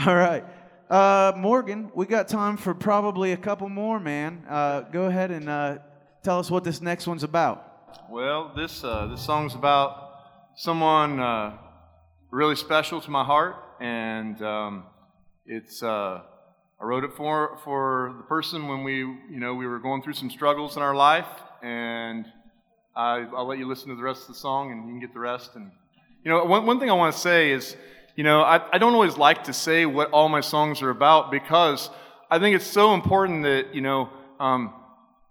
All 0.06 0.16
right. 0.16 0.44
Uh, 0.90 1.34
Morgan, 1.36 1.92
we 1.94 2.06
got 2.06 2.28
time 2.28 2.56
for 2.56 2.74
probably 2.74 3.34
a 3.34 3.38
couple 3.38 3.68
more, 3.68 4.00
man. 4.00 4.44
Uh, 4.48 4.82
go 4.82 5.04
ahead 5.06 5.32
and 5.32 5.50
uh, 5.50 5.78
tell 6.24 6.40
us 6.40 6.50
what 6.50 6.64
this 6.64 6.82
next 6.82 7.08
one's 7.08 7.24
about. 7.24 7.64
Well, 8.10 8.54
this 8.56 8.84
uh, 8.84 9.08
this 9.08 9.22
song's 9.22 9.54
about 9.54 10.12
someone 10.56 11.20
uh, 11.20 11.58
really 12.32 12.56
special 12.56 13.02
to 13.02 13.12
my 13.12 13.24
heart, 13.24 13.56
and 13.82 14.42
um, 14.42 14.84
it's 15.46 15.84
uh, 15.84 16.22
I 16.80 16.86
wrote 16.86 17.04
it 17.04 17.14
for 17.14 17.58
for 17.64 18.14
the 18.18 18.24
person 18.24 18.68
when 18.68 18.84
we 18.84 18.98
you 18.98 19.40
know 19.40 19.56
we 19.56 19.68
were 19.68 19.80
going 19.80 20.02
through 20.02 20.14
some 20.14 20.30
struggles 20.30 20.78
in 20.78 20.84
our 20.84 20.96
life, 20.96 21.28
and 21.62 22.26
I, 22.96 23.26
I'll 23.36 23.48
let 23.48 23.58
you 23.58 23.68
listen 23.68 23.90
to 23.90 23.96
the 23.96 24.04
rest 24.04 24.22
of 24.22 24.28
the 24.30 24.36
song, 24.36 24.72
and 24.72 24.86
you 24.86 24.94
can 24.94 25.00
get 25.00 25.14
the 25.14 25.20
rest. 25.20 25.56
And 25.56 25.72
you 26.24 26.32
know, 26.32 26.44
one 26.46 26.66
one 26.66 26.80
thing 26.80 26.90
I 26.90 26.94
want 26.94 27.14
to 27.14 27.20
say 27.20 27.52
is 27.52 27.76
you 28.18 28.24
know, 28.24 28.42
I, 28.42 28.62
I 28.74 28.80
don't 28.80 28.96
always 28.96 29.16
like 29.16 29.44
to 29.44 29.54
say 29.54 29.86
what 29.86 30.10
all 30.10 30.28
my 30.28 30.42
songs 30.42 30.82
are 30.82 30.90
about 30.90 31.30
because 31.30 31.92
I 32.32 32.40
think 32.40 32.56
it's 32.56 32.66
so 32.66 32.96
important 32.96 33.44
that, 33.44 33.76
you 33.76 33.82
know, 33.82 34.10
um, 34.40 34.74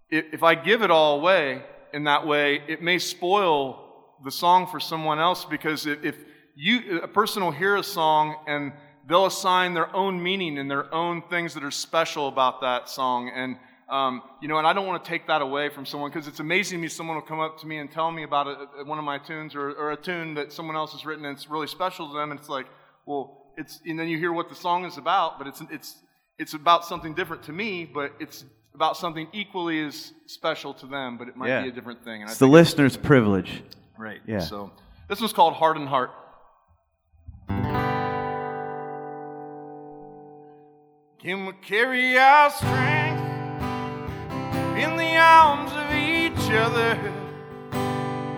if, 0.08 0.26
if 0.34 0.42
I 0.44 0.54
give 0.54 0.82
it 0.82 0.90
all 0.92 1.18
away 1.18 1.64
in 1.92 2.04
that 2.04 2.28
way, 2.28 2.62
it 2.68 2.82
may 2.82 3.00
spoil 3.00 4.14
the 4.24 4.30
song 4.30 4.68
for 4.68 4.78
someone 4.78 5.18
else 5.18 5.44
because 5.44 5.84
if, 5.84 6.04
if 6.04 6.16
you, 6.54 7.00
a 7.00 7.08
person 7.08 7.42
will 7.42 7.50
hear 7.50 7.74
a 7.74 7.82
song 7.82 8.36
and 8.46 8.72
they'll 9.06 9.26
assign 9.26 9.74
their 9.74 9.94
own 9.94 10.22
meaning 10.22 10.58
and 10.58 10.70
their 10.70 10.92
own 10.92 11.22
things 11.22 11.54
that 11.54 11.64
are 11.64 11.70
special 11.70 12.28
about 12.28 12.60
that 12.60 12.88
song. 12.88 13.30
And, 13.34 13.56
um, 13.88 14.22
you 14.42 14.48
know, 14.48 14.58
and 14.58 14.66
I 14.66 14.72
don't 14.72 14.86
want 14.86 15.02
to 15.04 15.08
take 15.08 15.28
that 15.28 15.42
away 15.42 15.68
from 15.68 15.86
someone 15.86 16.10
because 16.10 16.26
it's 16.26 16.40
amazing 16.40 16.78
to 16.78 16.82
me 16.82 16.88
someone 16.88 17.16
will 17.16 17.22
come 17.22 17.40
up 17.40 17.58
to 17.60 17.66
me 17.66 17.78
and 17.78 17.90
tell 17.90 18.10
me 18.10 18.24
about 18.24 18.48
a, 18.48 18.84
one 18.84 18.98
of 18.98 19.04
my 19.04 19.18
tunes 19.18 19.54
or, 19.54 19.70
or, 19.72 19.92
a 19.92 19.96
tune 19.96 20.34
that 20.34 20.52
someone 20.52 20.74
else 20.74 20.92
has 20.92 21.06
written 21.06 21.24
and 21.24 21.36
it's 21.36 21.48
really 21.48 21.68
special 21.68 22.08
to 22.08 22.14
them. 22.14 22.32
And 22.32 22.40
it's 22.40 22.48
like, 22.48 22.66
well, 23.06 23.46
it's, 23.56 23.80
and 23.86 23.98
then 23.98 24.08
you 24.08 24.18
hear 24.18 24.32
what 24.32 24.48
the 24.48 24.56
song 24.56 24.84
is 24.84 24.98
about, 24.98 25.38
but 25.38 25.46
it's, 25.46 25.62
it's, 25.70 25.96
it's 26.38 26.54
about 26.54 26.84
something 26.84 27.14
different 27.14 27.44
to 27.44 27.52
me, 27.52 27.84
but 27.84 28.12
it's 28.18 28.44
about 28.74 28.96
something 28.96 29.28
equally 29.32 29.82
as 29.86 30.12
special 30.26 30.74
to 30.74 30.86
them, 30.86 31.16
but 31.16 31.28
it 31.28 31.36
might 31.36 31.48
Yeah. 31.48 31.62
be 31.62 31.68
a 31.68 31.72
different 31.72 32.04
thing. 32.04 32.22
And 32.22 32.28
I 32.28 32.32
It's 32.32 32.38
the 32.40 32.48
listener's 32.48 32.96
privilege. 32.96 33.62
Right. 33.96 34.20
Yeah. 34.26 34.40
So 34.40 34.72
this 35.08 35.20
one's 35.20 35.32
called 35.32 35.54
Heart 35.54 35.78
and 35.78 35.88
Heart. 35.88 36.10
Can 41.26 41.44
we 41.44 41.54
carry 41.54 42.16
our 42.16 42.50
strength 42.50 43.20
in 44.78 44.96
the 44.96 45.16
arms 45.16 45.72
of 45.72 45.90
each 45.92 46.52
other? 46.52 46.96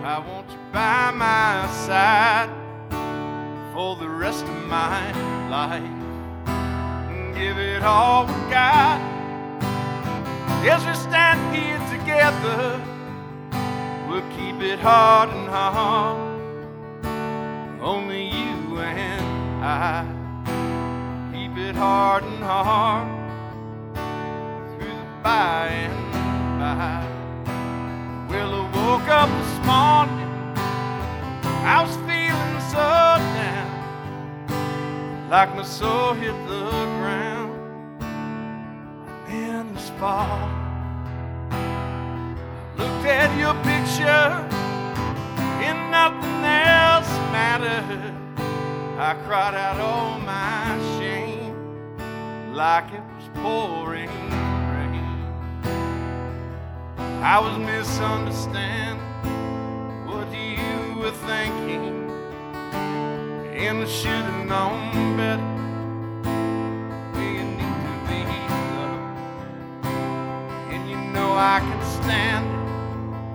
I 0.03 0.17
want 0.17 0.49
you 0.49 0.57
by 0.73 1.11
my 1.11 1.69
side 1.85 2.49
for 3.75 3.95
the 3.95 4.09
rest 4.09 4.43
of 4.43 4.65
my 4.65 5.11
life. 5.49 5.83
Give 7.37 7.59
it 7.59 7.83
all 7.83 8.25
we 8.25 8.33
got 8.49 8.99
as 10.65 10.83
we 10.83 10.93
stand 10.95 11.55
here 11.55 11.77
together. 11.95 12.81
We'll 14.09 14.27
keep 14.31 14.63
it 14.63 14.79
hard 14.79 15.29
and 15.29 15.47
heart. 15.47 16.17
Only 17.83 18.23
you 18.23 18.79
and 18.79 19.63
I. 19.63 20.18
Keep 21.49 21.57
it 21.57 21.75
heart 21.75 22.23
and 22.23 22.43
hard 22.43 23.07
Through 24.77 24.87
the 24.87 25.05
by 25.23 25.67
and 25.67 26.59
by. 26.59 27.03
Well, 28.29 28.53
I 28.53 28.61
woke 28.75 29.09
up 29.09 29.29
this 29.29 29.55
morning. 29.65 30.29
I 31.65 31.81
was 31.81 31.95
feeling 32.05 32.59
so 32.69 32.87
down. 33.33 33.69
Like 35.31 35.55
my 35.55 35.63
soul 35.63 36.13
hit 36.13 36.35
the 36.47 36.69
ground. 36.99 37.53
In 39.27 39.73
this 39.73 39.89
fall. 39.99 40.49
Looked 42.77 43.05
at 43.07 43.35
your 43.39 43.55
picture 43.63 44.29
and 45.65 45.79
nothing 45.89 46.43
else 46.45 47.09
mattered. 47.33 48.13
I 48.99 49.15
cried 49.25 49.55
out 49.55 49.79
all 49.79 50.19
my 50.19 50.77
like 52.59 52.91
it 52.91 53.03
was 53.15 53.29
pouring 53.35 54.09
rain. 54.73 55.05
I 57.23 57.39
was 57.39 57.57
misunderstanding 57.57 58.99
what 60.05 60.27
you 60.33 60.99
were 60.99 61.15
thinking, 61.29 62.11
and 63.63 63.77
I 63.81 63.85
should 63.87 64.25
have 64.31 64.45
known 64.45 65.15
better. 65.15 65.51
where 67.13 67.43
need 67.59 67.79
to 67.87 67.93
be 68.09 68.19
loved. 68.75 69.85
And 70.73 70.81
you 70.89 70.97
know 71.13 71.31
I 71.31 71.59
can 71.61 71.81
stand 71.97 72.45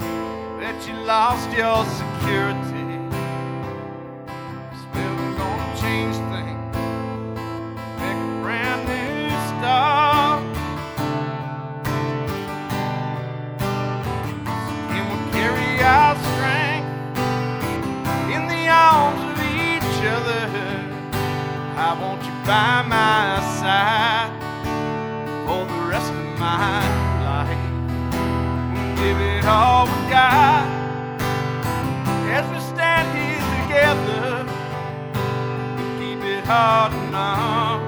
it 0.03 0.61
that 0.61 0.87
you 0.87 0.95
lost 1.07 1.49
your 1.57 1.83
security. 2.01 2.84
I 21.95 22.01
want 22.01 22.25
you 22.25 22.33
by 22.45 22.83
my 22.83 23.39
side 23.61 24.35
for 25.47 25.65
the 25.65 25.81
rest 25.87 26.11
of 26.11 26.39
my 26.41 26.83
life 27.23 27.65
give 28.97 29.21
it 29.21 29.45
all 29.45 29.87
we 29.87 30.11
got 30.11 30.67
as 32.35 32.51
we 32.51 32.59
stand 32.75 33.07
here 33.17 33.47
together. 33.63 34.45
We 35.77 35.85
keep 36.01 36.25
it 36.25 36.45
hard 36.45 36.93
and 36.95 37.15
on. 37.15 37.81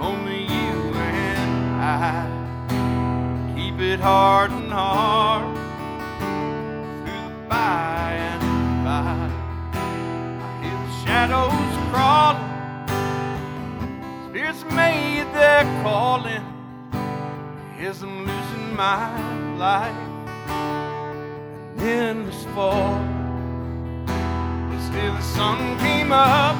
Only 0.00 0.42
you 0.42 0.92
and 0.94 1.80
I 1.80 3.54
keep 3.54 3.78
it 3.78 4.00
hard 4.00 4.50
and 4.50 4.72
hard 4.72 5.59
shadows 11.10 11.74
crawling, 11.90 12.52
spirits 14.28 14.62
made 14.70 15.26
their 15.34 15.64
calling 15.82 16.46
as 17.80 18.00
I'm 18.04 18.18
losing 18.28 18.76
my 18.76 19.10
life 19.56 20.02
in 21.80 22.26
this 22.26 22.44
fall. 22.54 22.94
But 24.06 24.80
still 24.88 25.14
the 25.14 25.26
sun 25.34 25.58
came 25.80 26.12
up, 26.12 26.54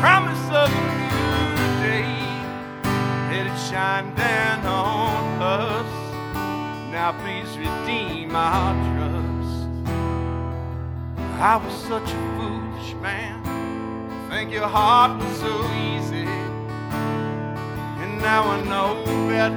promise 0.00 0.44
of 0.62 0.68
a 0.80 0.82
new 0.90 1.54
day. 1.86 2.10
Let 3.30 3.46
it 3.46 3.58
shine 3.70 4.12
down 4.16 4.66
on 4.66 5.40
us. 5.40 5.92
Now 6.90 7.12
please 7.22 7.56
redeem 7.56 8.34
our 8.34 8.74
trust. 8.96 9.19
I 11.42 11.56
was 11.56 11.72
such 11.72 12.02
a 12.02 12.20
foolish 12.36 12.92
man. 13.00 13.40
Think 14.28 14.52
your 14.52 14.68
heart 14.68 15.18
was 15.18 15.38
so 15.38 15.64
easy. 15.72 16.26
And 18.02 18.18
now 18.20 18.42
I 18.44 18.60
know 18.60 19.02
better 19.26 19.56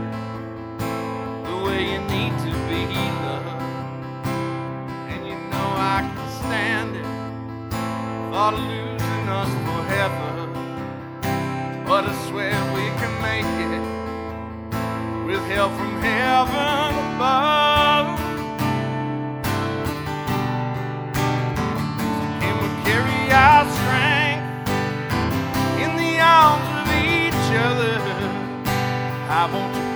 the 1.43 1.57
way 1.65 1.91
you 1.91 1.99
need 2.07 2.31
to 2.39 2.51
be 2.71 2.85
loved. 3.25 3.61
And 5.11 5.27
you 5.27 5.35
know 5.51 5.69
I 5.75 6.07
can 6.07 6.29
stand 6.39 6.95
it. 6.95 7.07
Thought 8.31 8.53
of 8.53 8.63
losing 8.63 9.27
us 9.39 9.51
forever. 9.67 10.29
But 11.85 12.05
I 12.05 12.13
swear 12.29 12.55
we 12.77 12.85
can 13.01 13.13
make 13.27 13.51
it 13.67 13.83
with 15.27 15.43
help 15.51 15.73
from 15.73 16.01
heaven 16.01 17.15
above. 17.15 17.62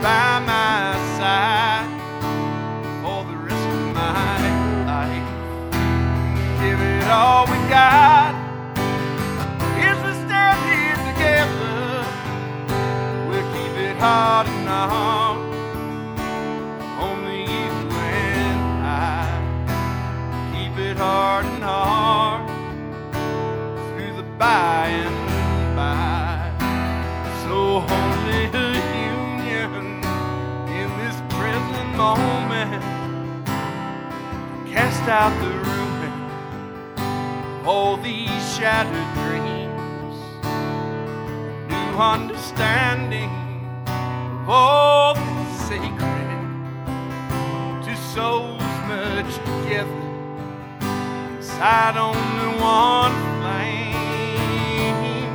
By 0.01 0.39
my 0.39 0.95
side 1.17 1.89
for 3.01 3.23
the 3.25 3.37
rest 3.37 3.67
of 3.67 3.93
my 3.93 4.37
life. 4.85 5.27
Give 6.61 6.79
it 6.79 7.07
all 7.07 7.45
we 7.45 7.57
got. 7.69 8.33
If 9.89 9.97
we 10.05 10.11
stand 10.25 10.59
here 10.71 10.99
together, 11.09 12.05
we'll 13.27 13.47
keep 13.53 13.75
it 13.89 13.97
hard 13.97 14.47
out 35.09 35.31
the 35.41 35.47
ruin 35.47 36.11
of 37.61 37.67
all 37.67 37.95
these 37.95 38.57
shattered 38.57 39.13
dreams. 39.23 40.15
New 41.69 41.97
understanding 41.97 43.31
of 43.87 44.49
all 44.49 45.13
that's 45.13 45.61
sacred 45.61 46.27
to 47.85 47.95
souls 48.13 48.61
merged 48.89 49.39
together 49.45 50.01
inside 51.37 51.95
only 51.95 52.59
one 52.59 53.13
flame. 53.39 55.31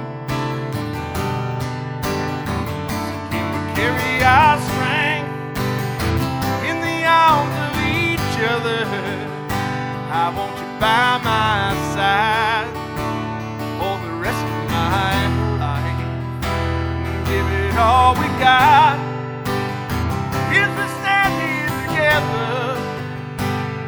Can 3.31 3.47
we 3.55 3.61
carry 3.75 4.23
our 4.23 4.61
strength 4.61 5.59
in 6.69 6.77
the 6.83 7.07
arms 7.07 7.57
of 7.67 7.73
each 7.87 8.37
other? 8.51 9.32
I 10.15 10.29
want 10.29 10.53
you 10.59 10.67
by 10.79 11.17
my 11.25 11.73
side 11.95 12.69
for 13.79 13.97
the 14.05 14.13
rest 14.21 14.45
of 14.45 14.71
my 14.71 15.17
life. 15.57 16.01
Give 17.29 17.47
it 17.65 17.75
all 17.79 18.13
we 18.17 18.29
got. 18.37 18.99
If 20.53 20.69
we 20.77 20.87
stand 21.01 21.33
here 21.41 21.73
together, 21.87 22.77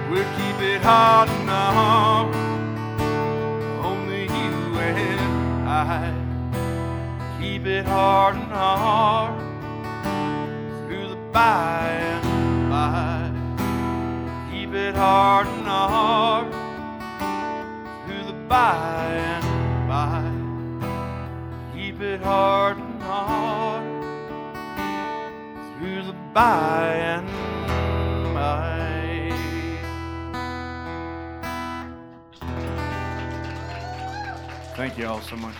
we'll 0.09 0.31
keep 0.39 0.59
it 0.62 0.81
hard. 0.81 1.29
Only 3.85 4.22
you 4.22 4.79
and 4.81 5.68
I 5.68 6.09
keep 7.39 7.66
it 7.66 7.85
hard 7.85 8.37
and 8.37 8.51
hard 8.51 9.39
through 10.87 11.09
the 11.11 11.16
by 11.33 11.89
and 11.91 12.70
by. 12.70 13.14
It 14.95 14.99
hard 14.99 15.49
the 18.26 18.32
by 18.49 19.11
and 19.16 19.88
by. 19.88 20.22
Keep 21.74 22.01
it 22.01 22.20
hard 22.22 22.76
through 25.78 26.05
the 26.05 26.12
by 26.32 26.95
and 26.95 27.26
by. 28.32 29.32
Thank 34.76 34.97
you 34.97 35.09
all 35.09 35.22
so 35.22 35.34
much. 35.34 35.57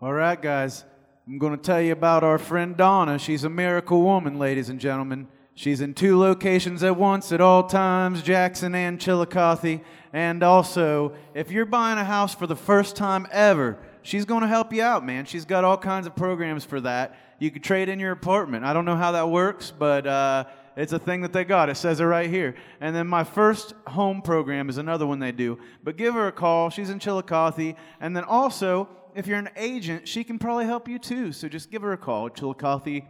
All 0.00 0.12
right, 0.12 0.40
guys. 0.40 0.84
I'm 1.26 1.38
going 1.38 1.56
to 1.56 1.62
tell 1.62 1.80
you 1.80 1.92
about 1.92 2.22
our 2.22 2.36
friend 2.36 2.76
Donna. 2.76 3.18
She's 3.18 3.44
a 3.44 3.48
miracle 3.48 4.02
woman, 4.02 4.38
ladies 4.38 4.68
and 4.68 4.78
gentlemen. 4.78 5.26
She's 5.54 5.80
in 5.80 5.94
two 5.94 6.18
locations 6.18 6.82
at 6.82 6.98
once 6.98 7.32
at 7.32 7.40
all 7.40 7.62
times 7.62 8.22
Jackson 8.22 8.74
and 8.74 9.00
Chillicothe. 9.00 9.80
And 10.12 10.42
also, 10.42 11.14
if 11.32 11.50
you're 11.50 11.64
buying 11.64 11.96
a 11.96 12.04
house 12.04 12.34
for 12.34 12.46
the 12.46 12.54
first 12.54 12.94
time 12.94 13.26
ever, 13.32 13.78
she's 14.02 14.26
going 14.26 14.42
to 14.42 14.46
help 14.46 14.70
you 14.70 14.82
out, 14.82 15.06
man. 15.06 15.24
She's 15.24 15.46
got 15.46 15.64
all 15.64 15.78
kinds 15.78 16.06
of 16.06 16.14
programs 16.14 16.66
for 16.66 16.78
that. 16.82 17.16
You 17.38 17.50
could 17.50 17.64
trade 17.64 17.88
in 17.88 17.98
your 17.98 18.12
apartment. 18.12 18.66
I 18.66 18.74
don't 18.74 18.84
know 18.84 18.96
how 18.96 19.12
that 19.12 19.30
works, 19.30 19.70
but 19.70 20.06
uh, 20.06 20.44
it's 20.76 20.92
a 20.92 20.98
thing 20.98 21.22
that 21.22 21.32
they 21.32 21.44
got. 21.44 21.70
It 21.70 21.76
says 21.76 22.00
it 22.00 22.04
right 22.04 22.28
here. 22.28 22.54
And 22.82 22.94
then 22.94 23.06
my 23.06 23.24
first 23.24 23.72
home 23.86 24.20
program 24.20 24.68
is 24.68 24.76
another 24.76 25.06
one 25.06 25.20
they 25.20 25.32
do. 25.32 25.58
But 25.82 25.96
give 25.96 26.12
her 26.12 26.26
a 26.26 26.32
call. 26.32 26.68
She's 26.68 26.90
in 26.90 26.98
Chillicothe. 26.98 27.76
And 27.98 28.14
then 28.14 28.24
also, 28.24 28.90
if 29.14 29.26
you're 29.26 29.38
an 29.38 29.50
agent, 29.56 30.08
she 30.08 30.24
can 30.24 30.38
probably 30.38 30.66
help 30.66 30.88
you 30.88 30.98
too. 30.98 31.32
So 31.32 31.48
just 31.48 31.70
give 31.70 31.82
her 31.82 31.92
a 31.92 31.96
call, 31.96 32.28
Chillicothe 32.28 33.02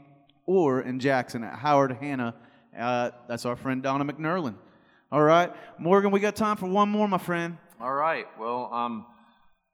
or 0.46 0.82
in 0.82 1.00
Jackson 1.00 1.44
at 1.44 1.58
Howard 1.58 1.92
Hanna. 1.92 2.34
Uh, 2.78 3.10
that's 3.28 3.44
our 3.46 3.56
friend 3.56 3.82
Donna 3.82 4.04
McNerlin. 4.04 4.54
All 5.12 5.22
right, 5.22 5.52
Morgan, 5.78 6.10
we 6.10 6.20
got 6.20 6.34
time 6.34 6.56
for 6.56 6.66
one 6.66 6.88
more, 6.88 7.06
my 7.06 7.18
friend. 7.18 7.56
All 7.80 7.92
right. 7.92 8.26
Well, 8.38 8.72
um, 8.72 9.06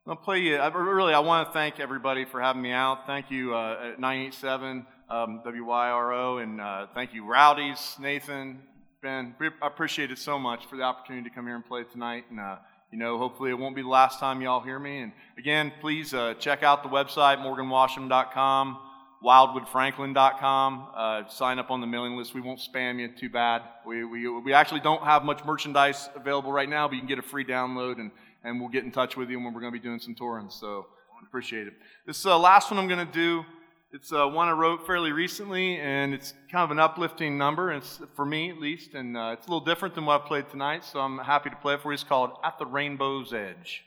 I'll 0.07 0.17
play 0.17 0.41
you. 0.41 0.57
I, 0.57 0.69
really, 0.69 1.15
I 1.15 1.21
want 1.21 1.49
to 1.49 1.53
thank 1.53 1.81
everybody 1.81 2.25
for 2.25 2.41
having 2.41 2.63
me 2.63 2.73
out. 2.73 3.07
Thank 3.07 3.31
you, 3.31 3.55
uh, 3.55 3.93
at 3.93 4.01
987 4.01 4.87
um, 5.09 5.43
WYRO, 5.45 6.43
and 6.43 6.61
uh, 6.61 6.87
thank 6.95 7.15
you, 7.15 7.25
Rowdy's, 7.25 7.97
Nathan, 7.99 8.61
Ben. 9.03 9.35
I 9.63 9.67
appreciate 9.67 10.11
it 10.11 10.19
so 10.19 10.39
much 10.39 10.67
for 10.67 10.77
the 10.77 10.83
opportunity 10.83 11.29
to 11.29 11.35
come 11.35 11.47
here 11.47 11.57
and 11.57 11.65
play 11.65 11.85
tonight. 11.85 12.25
And 12.31 12.39
uh, 12.39 12.57
you 12.91 12.99
know, 12.99 13.19
hopefully 13.19 13.51
it 13.51 13.59
won't 13.59 13.77
be 13.77 13.83
the 13.83 13.89
last 13.89 14.19
time 14.19 14.41
y'all 14.43 14.61
hear 14.61 14.79
me. 14.79 14.99
And 14.99 15.13
again, 15.39 15.73
please 15.81 16.13
uh, 16.13 16.35
check 16.35 16.63
out 16.63 16.83
the 16.83 16.89
website 16.89 17.39
morganwasham.com, 17.39 18.79
wildwoodfranklin.com. 19.25 20.89
Uh, 20.95 21.29
sign 21.29 21.59
up 21.59 21.71
on 21.71 21.81
the 21.81 21.87
mailing 21.87 22.17
list. 22.17 22.35
We 22.35 22.41
won't 22.41 22.61
spam 22.61 22.99
you 22.99 23.09
too 23.09 23.31
bad. 23.31 23.63
We, 23.87 24.05
we, 24.05 24.29
we 24.29 24.53
actually 24.53 24.81
don't 24.81 25.05
have 25.05 25.25
much 25.25 25.45
merchandise 25.45 26.09
available 26.17 26.53
right 26.53 26.69
now, 26.69 26.89
but 26.89 26.95
you 26.95 27.01
can 27.01 27.09
get 27.09 27.19
a 27.19 27.23
free 27.23 27.45
download 27.45 28.01
and, 28.01 28.11
and 28.43 28.61
we'll 28.61 28.71
get 28.71 28.85
in 28.85 28.91
touch 28.91 29.17
with 29.17 29.31
you 29.31 29.39
when 29.39 29.55
we're 29.55 29.61
going 29.61 29.73
to 29.73 29.79
be 29.79 29.83
doing 29.83 30.01
some 30.01 30.15
touring. 30.15 30.51
So 30.51 30.87
appreciate 31.31 31.69
it. 31.69 31.75
This 32.07 32.27
uh, 32.27 32.37
last 32.39 32.71
one 32.71 32.81
I'm 32.81 32.89
going 32.89 33.07
to 33.07 33.13
do, 33.13 33.45
it's 33.93 34.13
uh, 34.13 34.27
one 34.27 34.49
I 34.49 34.53
wrote 34.53 34.87
fairly 34.87 35.11
recently, 35.11 35.79
and 35.81 36.15
it's 36.15 36.33
kind 36.51 36.63
of 36.63 36.71
an 36.71 36.79
uplifting 36.79 37.37
number, 37.37 37.73
it's, 37.73 38.01
for 38.15 38.25
me 38.25 38.49
at 38.51 38.59
least, 38.59 38.95
and 38.95 39.17
uh, 39.17 39.35
it's 39.37 39.47
a 39.47 39.51
little 39.51 39.65
different 39.65 39.97
than 39.97 40.05
what 40.05 40.23
I 40.23 40.29
played 40.29 40.49
tonight, 40.49 40.85
so 40.85 41.01
I'm 41.01 41.19
happy 41.19 41.51
to 41.51 41.57
play 41.57 41.75
it 41.75 41.83
for 41.83 41.91
you. 41.91 41.95
It's 41.95 42.05
called 42.05 42.33
At 42.45 42.59
the 42.59 42.67
Rainbow's 42.67 43.33
Edge. 43.33 43.85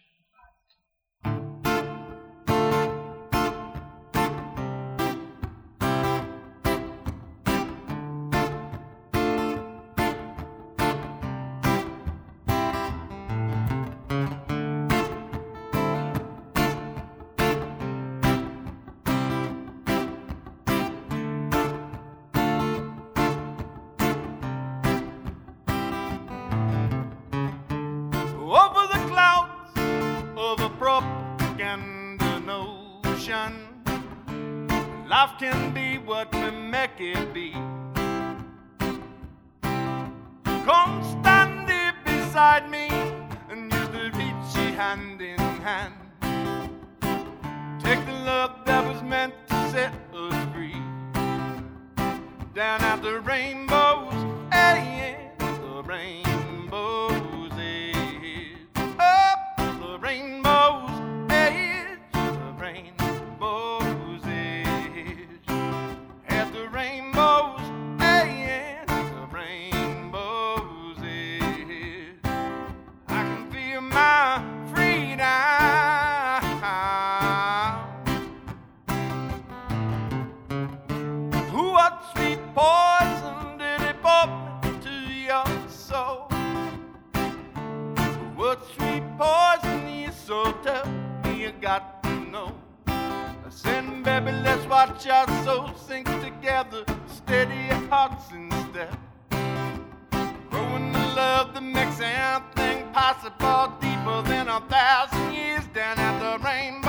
At 106.54 106.83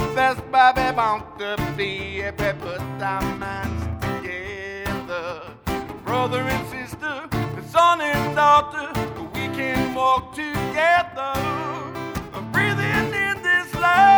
Manifest 0.00 0.50
by 0.50 0.72
the 0.72 0.92
bound 0.96 1.22
to 1.38 1.74
be 1.76 2.22
we 2.22 2.32
put 2.54 2.80
our 3.02 3.22
minds 3.36 3.84
together. 4.00 5.42
Brother 6.04 6.40
and 6.40 6.66
sister, 6.68 7.28
son 7.68 8.00
and 8.00 8.34
daughter, 8.34 8.88
we 9.34 9.48
can 9.54 9.94
walk 9.94 10.34
together. 10.34 11.34
Breathing 12.50 13.12
in 13.12 13.42
this 13.42 13.74
love, 13.74 14.09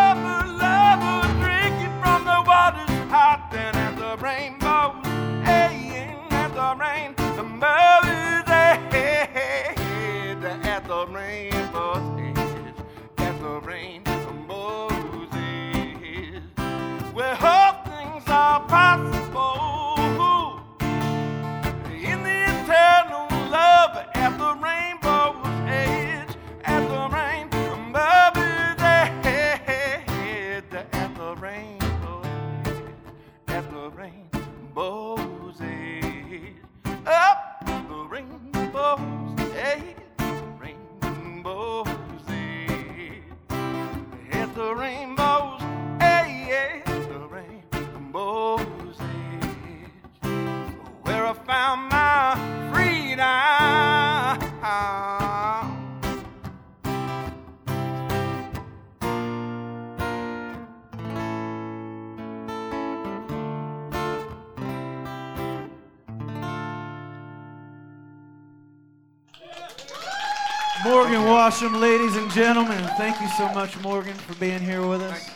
Washam, 71.43 71.81
ladies 71.81 72.15
and 72.15 72.31
gentlemen. 72.31 72.85
Thank 72.97 73.21
you 73.21 73.27
so 73.31 73.53
much, 73.53 73.77
Morgan, 73.81 74.15
for 74.15 74.33
being 74.37 74.61
here 74.61 74.87
with 74.87 75.03
us. 75.03 75.29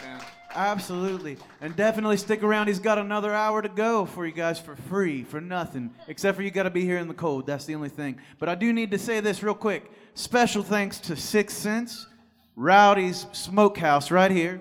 Absolutely. 0.55 1.37
And 1.61 1.75
definitely 1.75 2.17
stick 2.17 2.45
around. 2.45 2.69
He's 2.69 2.79
got 2.79 2.97
another 2.97 3.35
hour 3.35 3.61
to 3.61 3.69
go 3.69 4.07
for 4.07 4.25
you 4.25 4.31
guys 4.31 4.61
for 4.61 4.77
free, 4.77 5.25
for 5.25 5.41
nothing. 5.41 5.93
Except 6.07 6.37
for 6.37 6.45
you 6.45 6.53
got 6.53 6.63
to 6.63 6.71
be 6.71 6.85
here 6.85 6.99
in 6.99 7.09
the 7.09 7.15
cold. 7.15 7.45
That's 7.49 7.65
the 7.65 7.75
only 7.75 7.89
thing. 7.89 8.21
But 8.39 8.49
I 8.49 8.55
do 8.55 8.73
need 8.73 8.93
to 8.93 8.99
say 8.99 9.19
this 9.19 9.43
real 9.43 9.57
quick. 9.57 9.91
Special 10.15 10.63
thanks 10.63 11.01
to 11.01 11.17
Sixth 11.17 11.57
Sense, 11.57 12.07
Rowdy's 12.55 13.27
Smokehouse 13.33 14.13
right 14.13 14.31
here, 14.31 14.61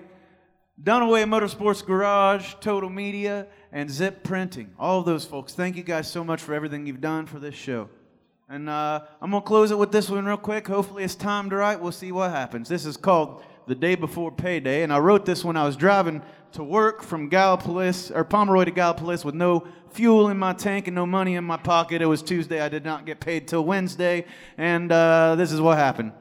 Dunaway 0.82 1.26
Motorsports 1.26 1.86
Garage, 1.86 2.54
Total 2.60 2.90
Media, 2.90 3.46
and 3.70 3.88
Zip 3.88 4.24
Printing. 4.24 4.72
All 4.80 4.98
of 4.98 5.06
those 5.06 5.24
folks. 5.24 5.54
Thank 5.54 5.76
you 5.76 5.84
guys 5.84 6.10
so 6.10 6.24
much 6.24 6.42
for 6.42 6.54
everything 6.54 6.88
you've 6.88 7.00
done 7.00 7.24
for 7.24 7.38
this 7.38 7.54
show. 7.54 7.88
And 8.48 8.68
uh, 8.68 9.00
I'm 9.20 9.32
going 9.32 9.42
to 9.42 9.46
close 9.46 9.72
it 9.72 9.78
with 9.78 9.90
this 9.90 10.08
one 10.08 10.24
real 10.24 10.36
quick. 10.36 10.68
Hopefully 10.68 11.02
it's 11.02 11.16
timed 11.16 11.52
right. 11.52 11.80
We'll 11.80 11.90
see 11.90 12.12
what 12.12 12.30
happens. 12.30 12.68
This 12.68 12.86
is 12.86 12.96
called 12.96 13.42
The 13.66 13.74
Day 13.74 13.96
Before 13.96 14.30
Payday. 14.30 14.84
And 14.84 14.92
I 14.92 15.00
wrote 15.00 15.26
this 15.26 15.44
when 15.44 15.56
I 15.56 15.64
was 15.64 15.74
driving 15.74 16.22
to 16.52 16.62
work 16.62 17.02
from 17.02 17.28
Gallipolis, 17.28 18.14
or 18.14 18.22
Pomeroy 18.22 18.66
to 18.66 18.70
Gallipolis 18.70 19.24
with 19.24 19.34
no 19.34 19.66
fuel 19.90 20.28
in 20.28 20.38
my 20.38 20.52
tank 20.52 20.86
and 20.86 20.94
no 20.94 21.06
money 21.06 21.34
in 21.34 21.42
my 21.42 21.56
pocket. 21.56 22.00
It 22.02 22.06
was 22.06 22.22
Tuesday. 22.22 22.60
I 22.60 22.68
did 22.68 22.84
not 22.84 23.04
get 23.04 23.18
paid 23.18 23.48
till 23.48 23.64
Wednesday. 23.64 24.24
And 24.56 24.92
uh, 24.92 25.34
this 25.34 25.50
is 25.50 25.60
what 25.60 25.76
happened. 25.76 26.12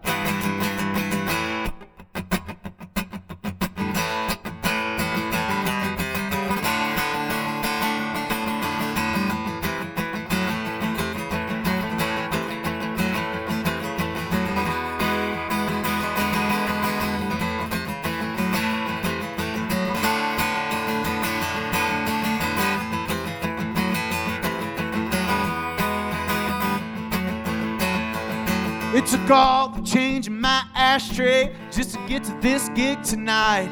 Ashtray 30.96 31.54
just 31.72 31.94
to 31.94 32.00
get 32.08 32.24
to 32.24 32.32
this 32.40 32.70
gig 32.70 33.04
tonight. 33.04 33.70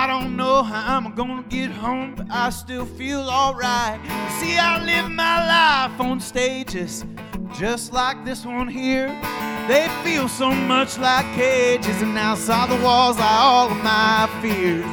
I 0.00 0.08
don't 0.08 0.36
know 0.36 0.64
how 0.64 0.96
I'm 0.96 1.14
gonna 1.14 1.44
get 1.48 1.70
home, 1.70 2.16
but 2.16 2.26
I 2.28 2.50
still 2.50 2.84
feel 2.84 3.20
alright. 3.20 4.00
See, 4.40 4.58
I 4.58 4.84
live 4.84 5.08
my 5.08 5.36
life 5.54 6.00
on 6.00 6.18
stages 6.18 7.04
just 7.56 7.92
like 7.92 8.24
this 8.24 8.44
one 8.44 8.66
here. 8.66 9.06
They 9.68 9.86
feel 10.02 10.26
so 10.26 10.50
much 10.50 10.98
like 10.98 11.26
cages, 11.36 12.02
and 12.02 12.18
outside 12.18 12.70
the 12.70 12.82
walls 12.84 13.16
lie 13.16 13.42
all 13.46 13.70
of 13.70 13.76
my 13.76 14.28
fears. 14.42 14.84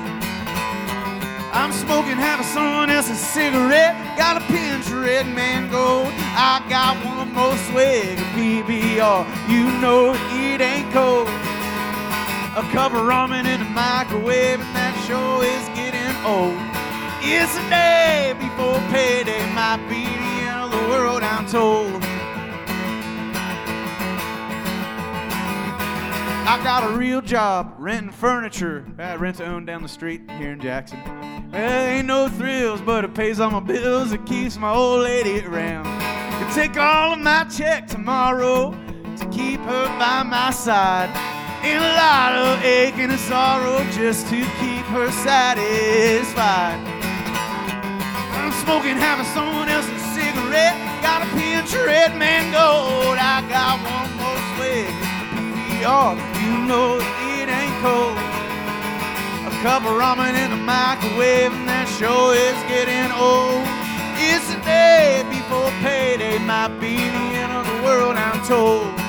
I'm 1.52 1.74
smoking 1.74 2.18
half 2.18 2.42
of 2.42 2.46
someone 2.46 2.92
else's 2.92 3.20
cigarette. 3.20 3.96
Got 4.18 4.38
a 4.38 4.46
pinch 4.46 4.86
of 4.86 5.02
red 5.02 5.26
man 5.26 5.72
gold. 5.72 6.14
I 6.38 6.64
got 6.70 6.94
one 7.04 7.34
more 7.34 7.58
swig 7.70 8.20
of 8.20 8.28
PBR. 8.38 9.26
You 9.50 9.64
know 9.82 10.14
it 10.14 10.37
ain't 10.62 10.92
cold. 10.94 11.28
A 12.58 12.64
cup 12.74 12.94
of 12.94 13.06
ramen 13.06 13.46
in 13.46 13.60
the 13.60 13.70
microwave, 13.70 14.60
and 14.60 14.76
that 14.76 14.96
show 15.08 15.42
is 15.42 15.68
getting 15.78 15.98
old. 16.26 16.58
It's 17.22 17.56
a 17.58 17.70
day 17.70 18.34
before 18.40 18.80
payday, 18.90 19.46
might 19.54 19.78
be 19.90 20.06
the 20.06 20.50
of 20.52 20.72
the 20.72 20.90
world, 20.90 21.22
I'm 21.22 21.46
told. 21.48 22.04
I 26.50 26.64
got 26.64 26.90
a 26.90 26.98
real 26.98 27.22
job 27.22 27.76
renting 27.78 28.12
furniture 28.12 28.86
at 28.98 29.20
Rent 29.20 29.38
to 29.38 29.46
Own 29.46 29.66
down 29.66 29.84
the 29.84 29.90
street 29.90 30.22
here 30.40 30.54
in 30.54 30.62
Jackson. 30.62 31.00
Well, 31.52 31.86
ain't 31.86 32.08
no 32.08 32.30
thrills, 32.30 32.82
but 32.82 33.04
it 33.04 33.14
pays 33.14 33.40
all 33.40 33.52
my 33.52 33.60
bills. 33.60 34.14
It 34.14 34.26
keeps 34.26 34.58
my 34.58 34.72
old 34.72 35.02
lady 35.02 35.46
around. 35.46 35.84
Could 36.42 36.54
take 36.54 36.78
all 36.78 37.14
of 37.14 37.20
my 37.20 37.44
check 37.44 37.88
tomorrow 37.88 38.72
to 39.20 39.26
keep 39.30 39.60
her 39.62 39.86
by 39.98 40.22
my 40.24 40.52
side. 40.52 41.10
Ain't 41.64 41.82
a 41.82 41.94
lot 41.98 42.34
of 42.36 42.64
aching 42.64 43.10
and 43.10 43.20
sorrow 43.20 43.84
just 43.92 44.28
to 44.30 44.38
keep 44.62 44.86
her 44.94 45.10
satisfied. 45.12 46.78
I'm 48.38 48.54
smoking 48.64 48.96
having 48.96 49.26
someone 49.34 49.70
else's 49.70 50.02
cigarette. 50.14 50.78
Got 51.02 51.26
a 51.26 51.30
pinch 51.34 51.74
of 51.74 51.86
red 51.86 52.16
man 52.16 52.54
gold. 52.54 53.18
I 53.18 53.42
got 53.50 53.82
one 53.82 54.10
more 54.22 54.40
swig. 54.54 54.94
PBR, 55.34 56.14
you 56.46 56.54
know 56.70 57.02
it 57.34 57.50
ain't 57.50 57.76
cold. 57.82 58.18
A 59.50 59.54
cup 59.66 59.82
of 59.82 59.98
ramen 59.98 60.38
in 60.38 60.52
the 60.52 60.62
microwave, 60.62 61.52
and 61.52 61.68
that 61.68 61.90
show 61.98 62.32
is 62.32 62.58
getting 62.70 63.10
old. 63.18 63.66
It's 64.30 64.54
the 64.54 64.62
day 64.62 65.26
before 65.30 65.72
payday, 65.82 66.38
might 66.40 66.80
be 66.80 66.98
the 66.98 67.26
end 67.42 67.52
of 67.52 67.66
the 67.66 67.84
world, 67.84 68.16
I'm 68.16 68.46
told. 68.46 69.07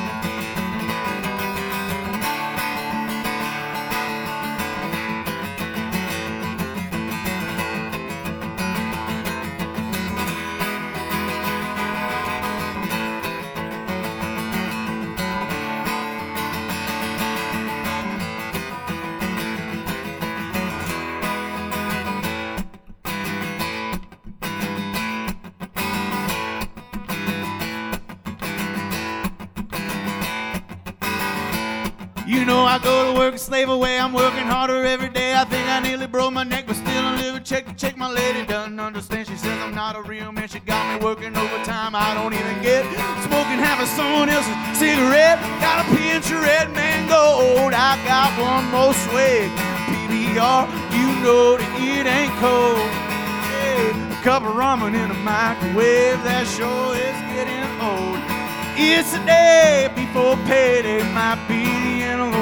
Slave 33.38 33.68
away. 33.68 33.98
I'm 33.98 34.12
working 34.12 34.46
harder 34.46 34.84
every 34.84 35.08
day. 35.08 35.34
I 35.34 35.44
think 35.44 35.66
I 35.68 35.80
nearly 35.80 36.06
broke 36.06 36.32
my 36.32 36.42
neck, 36.42 36.64
but 36.66 36.76
still 36.76 37.04
I'm 37.04 37.18
living 37.18 37.42
check 37.44 37.66
to 37.66 37.74
check. 37.74 37.96
My 37.96 38.10
lady 38.10 38.44
doesn't 38.44 38.78
understand. 38.78 39.28
She 39.28 39.36
says 39.36 39.56
I'm 39.62 39.74
not 39.74 39.96
a 39.96 40.02
real 40.02 40.32
man. 40.32 40.48
She 40.48 40.58
got 40.60 40.82
me 40.92 41.04
working 41.04 41.36
overtime. 41.36 41.94
I 41.94 42.14
don't 42.14 42.34
even 42.34 42.62
get 42.62 42.84
smoking 43.22 43.62
half 43.62 43.80
of 43.80 43.88
someone 43.88 44.28
else's 44.28 44.54
cigarette. 44.78 45.38
Got 45.60 45.86
a 45.86 45.96
pinch 45.96 46.30
of 46.30 46.42
red 46.42 46.70
mango. 46.72 47.70
I 47.70 47.94
got 48.04 48.34
one 48.42 48.66
more 48.74 48.92
swig. 49.06 49.48
PBR, 49.86 50.66
you 50.98 51.06
know 51.22 51.56
that 51.56 51.72
it 51.78 52.06
ain't 52.10 52.34
cold. 52.42 52.90
A 53.54 54.22
cup 54.24 54.42
of 54.42 54.54
ramen 54.58 54.94
in 54.98 55.10
a 55.10 55.20
microwave. 55.22 56.18
That 56.24 56.46
sure 56.46 56.96
is 56.98 57.18
getting 57.30 57.64
old. 57.78 58.18
It's 58.76 59.14
a 59.14 59.24
day 59.26 59.90
before 59.94 60.36
payday, 60.46 61.02
might 61.12 61.38
be 61.48 61.77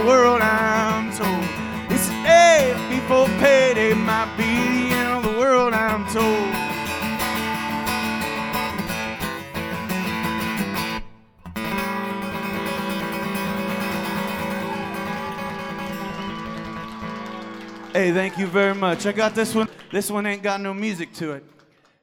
world, 0.06 0.40
I'm 0.40 1.10
told. 1.16 1.44
It's 1.90 2.08
a 2.08 2.22
day 2.22 2.74
before 2.88 3.26
payday, 3.40 3.92
might 3.92 4.32
be 4.36 4.44
the 4.44 4.94
end 4.94 5.24
of 5.26 5.32
the 5.32 5.38
world, 5.40 5.74
I'm 5.74 6.06
told. 6.12 6.54
Hey, 17.92 18.12
thank 18.12 18.38
you 18.38 18.46
very 18.46 18.74
much. 18.74 19.06
I 19.06 19.12
got 19.12 19.34
this 19.34 19.54
one. 19.54 19.68
This 19.90 20.10
one 20.10 20.26
ain't 20.26 20.42
got 20.42 20.60
no 20.60 20.72
music 20.72 21.12
to 21.14 21.32
it. 21.32 21.44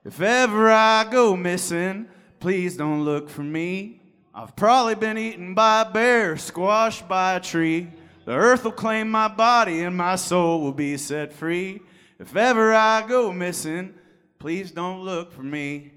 If 0.04 0.20
ever 0.20 0.72
I 0.72 1.06
go 1.10 1.38
missing, 1.38 2.08
please 2.41 2.76
don't 2.76 3.06
look 3.06 3.30
for 3.30 3.43
me. 3.43 4.03
I've 4.36 4.56
probably 4.56 4.96
been 4.96 5.20
eaten 5.20 5.54
by 5.54 5.82
a 5.82 5.92
bear, 5.92 6.38
squashed 6.38 7.08
by 7.08 7.36
a 7.36 7.40
tree. 7.40 7.90
The 8.26 8.32
earth 8.32 8.64
will 8.64 8.72
claim 8.72 9.12
my 9.12 9.28
body 9.28 9.84
and 9.84 9.96
my 9.96 10.16
soul 10.16 10.62
will 10.62 10.72
be 10.72 10.98
set 10.98 11.34
free. 11.34 11.82
If 12.18 12.36
ever 12.36 12.74
I 12.74 13.06
go 13.08 13.32
missing, 13.32 13.94
please 14.40 14.72
don't 14.72 15.02
look 15.02 15.32
for 15.32 15.44
me. 15.44 15.92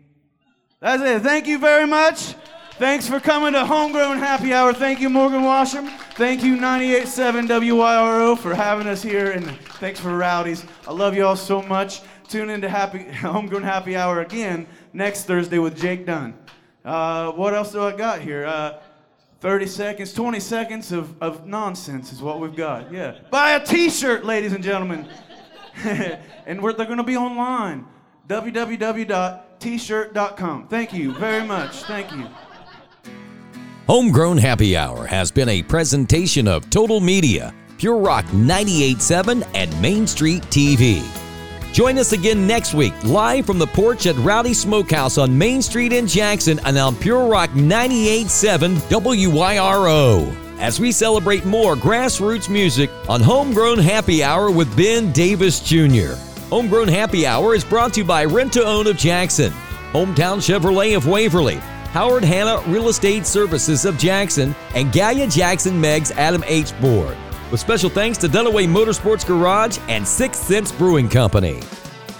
That's 0.80 1.02
it. 1.02 1.22
Thank 1.22 1.46
you 1.46 1.58
very 1.58 1.86
much. 1.86 2.34
Thanks 2.72 3.08
for 3.08 3.20
coming 3.20 3.54
to 3.54 3.64
Homegrown 3.64 4.18
Happy 4.18 4.52
Hour. 4.52 4.74
Thank 4.74 5.00
you, 5.00 5.08
Morgan 5.08 5.40
Washam. 5.40 5.88
Thank 6.16 6.42
you, 6.42 6.58
98.7 6.58 7.48
WYRO, 7.48 8.36
for 8.36 8.54
having 8.54 8.86
us 8.86 9.02
here. 9.02 9.30
And 9.30 9.46
thanks 9.80 9.98
for 9.98 10.14
Rowdy's. 10.14 10.62
I 10.86 10.92
love 10.92 11.16
you 11.16 11.24
all 11.24 11.36
so 11.36 11.62
much. 11.62 12.02
Tune 12.28 12.50
into 12.50 12.68
Happy 12.68 13.04
Homegrown 13.12 13.62
Happy 13.62 13.96
Hour 13.96 14.20
again 14.20 14.66
next 14.92 15.24
Thursday 15.24 15.58
with 15.58 15.80
Jake 15.80 16.04
Dunn. 16.04 16.34
Uh, 16.86 17.32
what 17.32 17.52
else 17.52 17.72
do 17.72 17.82
I 17.82 17.92
got 17.92 18.20
here? 18.20 18.46
Uh, 18.46 18.78
30 19.40 19.66
seconds, 19.66 20.14
20 20.14 20.40
seconds 20.40 20.92
of, 20.92 21.20
of 21.20 21.46
nonsense 21.46 22.10
is 22.12 22.22
what 22.22 22.40
we've 22.40 22.56
got. 22.56 22.90
Yeah. 22.92 23.18
Buy 23.30 23.52
a 23.52 23.64
t 23.64 23.88
shirt, 23.90 24.24
ladies 24.24 24.52
and 24.52 24.64
gentlemen. 24.64 25.06
and 25.84 26.62
they're 26.62 26.86
going 26.86 26.96
to 26.96 27.02
be 27.02 27.16
online. 27.16 27.84
www.tshirt.com. 28.28 30.68
Thank 30.68 30.94
you 30.94 31.12
very 31.14 31.44
much. 31.44 31.82
Thank 31.82 32.12
you. 32.12 32.28
Homegrown 33.88 34.38
Happy 34.38 34.76
Hour 34.76 35.06
has 35.06 35.30
been 35.30 35.48
a 35.48 35.62
presentation 35.62 36.48
of 36.48 36.68
Total 36.70 36.98
Media, 37.00 37.54
Pure 37.78 37.98
Rock 37.98 38.24
98.7 38.26 39.48
and 39.54 39.82
Main 39.82 40.06
Street 40.06 40.42
TV. 40.44 41.25
Join 41.76 41.98
us 41.98 42.12
again 42.12 42.46
next 42.46 42.72
week, 42.72 42.94
live 43.04 43.44
from 43.44 43.58
the 43.58 43.66
porch 43.66 44.06
at 44.06 44.16
Rowdy 44.16 44.54
Smokehouse 44.54 45.18
on 45.18 45.36
Main 45.36 45.60
Street 45.60 45.92
in 45.92 46.06
Jackson 46.06 46.58
and 46.64 46.78
on 46.78 46.96
Pure 46.96 47.26
Rock 47.26 47.50
98.7 47.50 48.78
WYRO. 48.88 50.58
As 50.58 50.80
we 50.80 50.90
celebrate 50.90 51.44
more 51.44 51.74
grassroots 51.76 52.48
music 52.48 52.88
on 53.10 53.20
Homegrown 53.20 53.76
Happy 53.76 54.24
Hour 54.24 54.50
with 54.50 54.74
Ben 54.74 55.12
Davis 55.12 55.60
Jr. 55.60 56.14
Homegrown 56.48 56.88
Happy 56.88 57.26
Hour 57.26 57.54
is 57.54 57.62
brought 57.62 57.92
to 57.92 58.00
you 58.00 58.06
by 58.06 58.24
Rent 58.24 58.54
to 58.54 58.64
Own 58.64 58.86
of 58.86 58.96
Jackson, 58.96 59.52
Hometown 59.92 60.38
Chevrolet 60.38 60.96
of 60.96 61.06
Waverly, 61.06 61.56
Howard 61.92 62.24
Hanna 62.24 62.58
Real 62.68 62.88
Estate 62.88 63.26
Services 63.26 63.84
of 63.84 63.98
Jackson, 63.98 64.54
and 64.74 64.92
Gallia 64.92 65.26
Jackson 65.26 65.78
Meigs 65.78 66.10
Adam 66.12 66.42
H. 66.46 66.72
Board. 66.80 67.18
With 67.50 67.60
special 67.60 67.88
thanks 67.88 68.18
to 68.18 68.28
Dunaway 68.28 68.66
Motorsports 68.66 69.26
Garage 69.26 69.78
and 69.88 70.06
Sixth 70.06 70.42
Sense 70.46 70.72
Brewing 70.72 71.08
Company. 71.08 71.60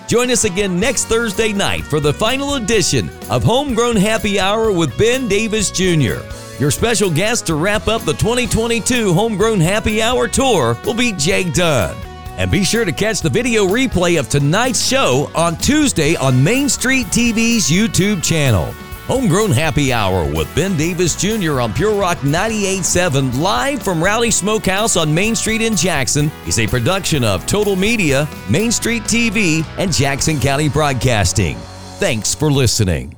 Join 0.06 0.30
us 0.30 0.44
again 0.44 0.78
next 0.78 1.06
Thursday 1.06 1.52
night 1.52 1.82
for 1.82 1.98
the 1.98 2.12
final 2.12 2.54
edition 2.54 3.10
of 3.28 3.42
Homegrown 3.42 3.96
Happy 3.96 4.38
Hour 4.38 4.70
with 4.70 4.96
Ben 4.96 5.26
Davis 5.26 5.72
Jr. 5.72 6.20
Your 6.60 6.70
special 6.70 7.10
guest 7.10 7.46
to 7.46 7.56
wrap 7.56 7.88
up 7.88 8.02
the 8.02 8.12
2022 8.12 9.12
Homegrown 9.12 9.58
Happy 9.58 10.00
Hour 10.00 10.28
tour 10.28 10.78
will 10.86 10.94
be 10.94 11.12
Jake 11.12 11.52
Dunn. 11.54 11.96
And 12.38 12.50
be 12.50 12.62
sure 12.62 12.84
to 12.84 12.92
catch 12.92 13.20
the 13.20 13.30
video 13.30 13.66
replay 13.66 14.20
of 14.20 14.28
tonight's 14.28 14.86
show 14.86 15.28
on 15.34 15.56
Tuesday 15.56 16.14
on 16.16 16.42
Main 16.42 16.68
Street 16.68 17.06
TV's 17.06 17.68
YouTube 17.68 18.22
channel. 18.22 18.72
Homegrown 19.06 19.52
Happy 19.52 19.92
Hour 19.92 20.24
with 20.24 20.52
Ben 20.56 20.76
Davis 20.76 21.14
Jr. 21.14 21.60
on 21.60 21.72
Pure 21.72 21.94
Rock 21.94 22.18
98.7 22.18 23.38
live 23.38 23.80
from 23.80 24.02
Rowdy's 24.02 24.34
Smokehouse 24.34 24.96
on 24.96 25.14
Main 25.14 25.36
Street 25.36 25.62
in 25.62 25.76
Jackson 25.76 26.28
is 26.44 26.58
a 26.58 26.66
production 26.66 27.22
of 27.22 27.46
Total 27.46 27.76
Media, 27.76 28.28
Main 28.50 28.72
Street 28.72 29.04
TV, 29.04 29.64
and 29.78 29.92
Jackson 29.92 30.40
County 30.40 30.68
Broadcasting. 30.68 31.56
Thanks 31.98 32.34
for 32.34 32.50
listening. 32.50 33.15